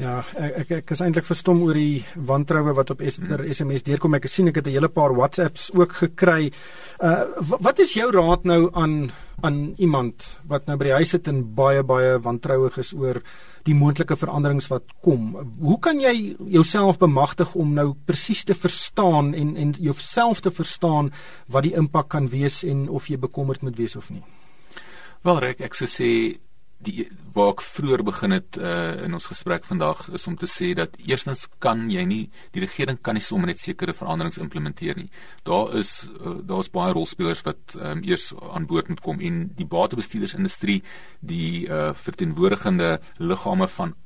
Ja, 0.00 0.22
ek 0.40 0.54
ek, 0.62 0.70
ek 0.78 0.92
is 0.94 1.02
eintlik 1.04 1.26
verstom 1.28 1.60
oor 1.66 1.76
die 1.76 2.00
wantroue 2.28 2.72
wat 2.76 2.94
op 2.94 3.02
S 3.04 3.18
hmm. 3.20 3.28
per 3.28 3.42
SMS 3.52 3.84
deurkom. 3.84 4.16
Ek 4.16 4.28
sien 4.30 4.48
ek 4.48 4.62
het 4.62 4.66
'n 4.70 4.76
hele 4.76 4.88
paar 4.88 5.12
WhatsApps 5.12 5.70
ook 5.76 5.92
gekry. 5.92 6.52
Uh 7.00 7.24
wat 7.60 7.78
is 7.78 7.92
jou 7.92 8.08
raad 8.10 8.44
nou 8.44 8.70
aan 8.72 9.12
aan 9.42 9.74
iemand 9.76 10.38
wat 10.48 10.66
nou 10.66 10.76
by 10.78 10.84
die 10.84 10.98
huis 11.00 11.10
sit 11.10 11.28
en 11.28 11.44
baie 11.54 11.82
baie 11.82 12.18
wantrouig 12.18 12.78
is 12.78 12.94
oor 12.94 13.20
die 13.66 13.74
moontlike 13.74 14.16
veranderings 14.18 14.68
wat 14.70 14.90
kom. 15.04 15.32
Hoe 15.60 15.78
kan 15.82 16.00
jy 16.00 16.34
jouself 16.50 16.98
bemagtig 16.98 17.54
om 17.54 17.74
nou 17.76 17.92
presies 18.08 18.44
te 18.44 18.54
verstaan 18.54 19.32
en 19.34 19.56
en 19.56 19.74
jouself 19.78 20.40
te 20.40 20.50
verstaan 20.50 21.12
wat 21.46 21.66
die 21.68 21.74
impak 21.78 22.08
kan 22.08 22.28
wees 22.32 22.62
en 22.64 22.88
of 22.88 23.08
jy 23.08 23.18
bekommerd 23.18 23.62
moet 23.62 23.76
wees 23.78 23.96
of 23.96 24.10
nie? 24.10 24.22
Wel, 25.22 25.38
Rek, 25.38 25.60
ek 25.60 25.76
sou 25.78 25.86
sê 25.86 26.10
die 26.82 27.06
waar 27.32 27.54
ek 27.54 27.62
vroeër 27.64 28.02
begin 28.04 28.34
het 28.36 28.58
uh, 28.60 29.04
in 29.06 29.14
ons 29.16 29.28
gesprek 29.30 29.64
vandag 29.64 30.04
is 30.12 30.26
om 30.28 30.36
te 30.36 30.48
sê 30.50 30.72
dat 30.76 30.98
eerstens 31.00 31.46
kan 31.64 31.86
jy 31.90 32.04
nie 32.08 32.22
die 32.52 32.64
regering 32.64 33.00
kan 33.00 33.16
nie 33.16 33.24
sommer 33.24 33.48
net 33.48 33.62
sekere 33.62 33.94
veranderings 33.96 34.40
implementeer 34.42 35.00
nie. 35.00 35.08
Daar 35.48 35.72
is 35.78 35.94
uh, 36.12 36.36
daar's 36.48 36.70
baie 36.74 36.92
rolspelers 36.92 37.44
wat 37.48 37.76
um, 37.78 38.02
eers 38.04 38.32
aan 38.52 38.68
boord 38.68 38.92
moet 38.92 39.00
kom 39.04 39.24
en 39.24 39.42
die 39.56 39.68
batebestuurdersindustrie, 39.68 40.82
die 41.20 41.64
uh, 41.68 41.92
verteenwoordigende 41.96 42.98
liggame 43.18 43.70
van 43.78 43.96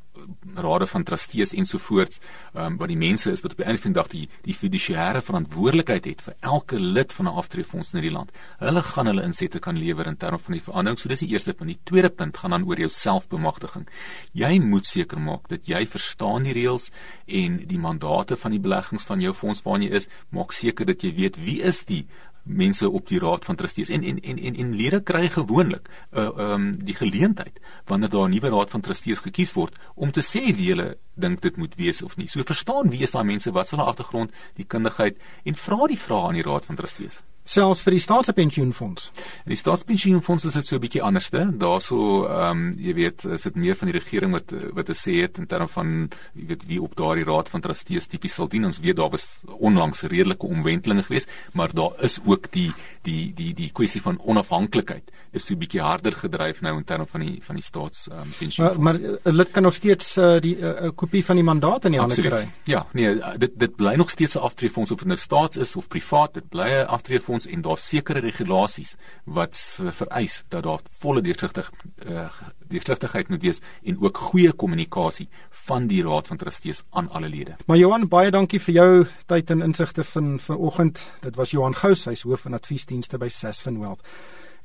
rade 0.55 0.87
van 0.87 1.05
trustees 1.05 1.53
ensovoorts 1.53 2.21
um, 2.55 2.77
wat 2.81 2.89
die 2.89 2.99
mense 2.99 3.31
is 3.31 3.43
wat 3.45 3.57
op 3.57 3.63
die 3.63 3.67
einde 3.67 3.83
van 3.83 3.93
die 3.93 4.01
dag 4.01 4.11
die 4.13 4.25
die 4.47 4.57
fiduciêre 4.57 5.23
verantwoordelikheid 5.25 6.09
het 6.11 6.25
vir 6.27 6.37
elke 6.41 6.79
lid 6.81 7.13
van 7.13 7.27
'n 7.27 7.37
aftreefonds 7.43 7.93
in 7.93 8.01
hierdie 8.01 8.17
land. 8.17 8.31
Hulle 8.59 8.83
gaan 8.83 9.07
hulle 9.07 9.23
insette 9.23 9.59
kan 9.59 9.79
lewer 9.79 10.07
in 10.07 10.17
terme 10.17 10.39
van 10.39 10.53
die 10.53 10.63
verandering. 10.63 10.99
So 10.99 11.09
dis 11.09 11.25
die 11.25 11.33
eerste 11.33 11.55
punt. 11.55 11.69
Die 11.71 11.81
tweede 11.85 12.11
punt 12.11 12.37
gaan 12.37 12.51
dan 12.51 12.65
oor 12.65 12.79
jou 12.79 12.89
selfbemagtiging. 12.89 13.87
Jy 14.33 14.59
moet 14.61 14.87
seker 14.87 15.21
maak 15.21 15.49
dat 15.49 15.67
jy 15.67 15.87
verstaan 15.87 16.43
die 16.43 16.53
reëls 16.53 16.91
en 17.27 17.67
die 17.67 17.79
mandate 17.79 18.37
van 18.37 18.51
die 18.51 18.61
beleggings 18.61 19.05
van 19.05 19.21
jou 19.21 19.35
fonds 19.35 19.63
waarin 19.63 19.83
jy 19.83 19.95
is. 19.97 20.09
Maak 20.31 20.53
seker 20.53 20.87
dat 20.87 21.03
jy 21.03 21.15
weet 21.15 21.37
wie 21.37 21.63
is 21.63 21.85
die 21.85 22.07
mense 22.47 22.89
op 22.91 23.09
die 23.09 23.19
raad 23.19 23.45
van 23.45 23.57
trustees 23.57 23.91
en 23.91 24.03
en 24.03 24.21
en 24.21 24.39
en, 24.39 24.57
en 24.57 24.75
lede 24.75 25.03
kry 25.03 25.29
gewoonlik 25.29 25.89
uh, 26.13 26.31
um, 26.39 26.73
die 26.85 26.95
geleentheid 26.95 27.61
wanneer 27.85 28.11
daar 28.11 28.29
'n 28.29 28.31
nuwe 28.31 28.49
raad 28.49 28.71
van 28.71 28.81
trustees 28.81 29.19
gekies 29.19 29.53
word 29.53 29.75
om 29.95 30.11
te 30.11 30.23
sê 30.23 30.55
wie 30.57 30.69
hulle 30.69 30.99
dink 31.15 31.41
dit 31.43 31.57
moet 31.57 31.75
wees 31.75 32.03
of 32.03 32.17
nie. 32.17 32.29
So 32.29 32.43
verstaan 32.43 32.91
wie 32.91 33.03
is 33.03 33.11
daai 33.11 33.25
mense, 33.25 33.53
wat 33.53 33.65
is 33.65 33.71
hulle 33.71 33.85
agtergrond, 33.85 34.31
die 34.55 34.65
kundigheid 34.65 35.17
en 35.45 35.55
vra 35.55 35.87
die 35.87 35.99
vrae 35.99 36.29
aan 36.29 36.35
die 36.35 36.47
raad 36.47 36.67
van 36.67 36.77
trustees 36.77 37.23
selfs 37.47 37.83
vir 37.87 37.95
die 37.95 38.03
staatspensioenfonds. 38.03 39.11
Die 39.47 39.59
staatspensioenfonds 39.59 40.49
is 40.49 40.57
dit 40.59 40.67
so 40.67 40.77
'n 40.77 40.81
bietjie 40.81 41.03
anderste. 41.03 41.47
Daarso 41.59 42.27
ehm 42.27 42.51
um, 42.51 42.75
jy 42.79 42.95
weet, 42.95 43.25
is 43.25 43.43
dit 43.43 43.57
meer 43.57 43.77
van 43.77 43.91
die 43.91 43.99
regering 43.99 44.33
wat 44.33 44.53
wat 44.75 44.87
te 44.87 44.95
sê 44.95 45.23
het 45.23 45.39
in 45.39 45.47
terme 45.47 45.69
van 45.69 46.11
jy 46.35 46.47
weet 46.47 46.67
wie 46.67 46.83
op 46.83 46.97
daardie 46.97 47.25
raad 47.25 47.49
van 47.49 47.61
trustees 47.61 48.07
tipies 48.07 48.35
sal 48.35 48.49
dien. 48.49 48.65
Ons 48.65 48.81
weet 48.81 48.97
daar 48.97 49.11
was 49.11 49.41
onlangs 49.47 50.03
redelike 50.03 50.47
omwentelinge 50.47 51.03
geweest, 51.03 51.31
maar 51.53 51.73
daar 51.73 51.95
is 52.03 52.21
ook 52.25 52.51
die 52.51 52.73
die 53.03 53.33
die 53.35 53.55
die 53.55 53.71
kwessie 53.71 54.03
van 54.03 54.19
onafhanklikheid 54.19 55.11
is 55.33 55.47
so 55.47 55.55
'n 55.55 55.59
bietjie 55.59 55.81
harder 55.81 56.13
gedryf 56.13 56.61
nou 56.61 56.77
in 56.77 56.85
terme 56.85 57.07
van 57.07 57.21
die 57.21 57.39
van 57.43 57.55
die 57.55 57.65
staats 57.65 58.09
ehm 58.09 58.21
um, 58.21 58.33
pensioenfonds. 58.39 58.83
Maar, 58.83 59.01
maar 59.01 59.33
'n 59.33 59.37
lid 59.37 59.51
kan 59.51 59.63
nog 59.63 59.75
steeds 59.75 60.17
uh, 60.17 60.41
die 60.41 60.57
'n 60.57 60.85
uh, 60.85 60.91
kopie 60.95 61.25
van 61.25 61.37
die 61.37 61.45
mandaat 61.45 61.85
in 61.85 61.91
die 61.93 62.01
hande 62.01 62.23
kry. 62.23 62.49
Ja, 62.65 62.87
nee, 62.93 63.21
dit 63.39 63.59
dit 63.59 63.77
bly 63.77 63.95
nog 63.95 64.11
steeds 64.11 64.35
'n 64.35 64.39
aftreefonds 64.39 64.91
of 64.91 64.99
dit 64.99 65.07
nou 65.07 65.19
staats 65.19 65.57
is 65.57 65.77
of 65.77 65.89
privaat, 65.89 66.35
dit 66.35 66.49
bly 66.49 66.69
'n 66.83 66.87
aftreefonds 66.87 67.36
ons 67.37 67.47
en 67.47 67.65
daar 67.65 67.81
sekere 67.81 68.23
regulasies 68.25 68.95
wat 69.25 69.59
vereis 70.01 70.43
dat 70.53 70.65
daar 70.67 70.85
volle 71.03 71.23
deursigtig 71.25 71.71
uh, 72.07 72.29
deursigtigheid 72.67 73.31
moet 73.33 73.45
wees 73.45 73.63
en 73.85 74.01
ook 74.03 74.19
goeie 74.31 74.53
kommunikasie 74.53 75.29
van 75.67 75.87
die 75.91 76.03
raad 76.07 76.31
van 76.33 76.41
trustees 76.41 76.83
aan 76.91 77.11
alle 77.11 77.29
lede. 77.29 77.57
Maar 77.67 77.81
Johan, 77.81 78.09
baie 78.09 78.33
dankie 78.35 78.61
vir 78.63 78.75
jou 78.75 78.91
tyd 79.31 79.51
en 79.55 79.63
insigte 79.63 80.05
van 80.05 80.37
vanoggend. 80.43 81.03
Dit 81.23 81.37
was 81.37 81.55
Johan 81.55 81.77
Gous, 81.77 82.07
hy's 82.11 82.27
hoof 82.27 82.47
van 82.47 82.59
adviesdienste 82.59 83.19
by 83.23 83.29
Sasfin 83.29 83.81
Wealth. 83.81 84.03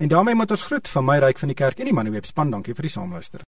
En 0.02 0.10
daarmee 0.10 0.36
moet 0.36 0.52
ons 0.52 0.64
groet 0.64 0.88
van 0.90 1.06
my 1.06 1.20
ryk 1.22 1.38
van 1.38 1.54
die 1.54 1.58
kerk 1.58 1.80
en 1.80 1.92
die 1.92 1.94
Manuweb 1.94 2.26
span. 2.26 2.50
Dankie 2.52 2.74
vir 2.74 2.90
die 2.90 2.96
saamluister. 2.96 3.46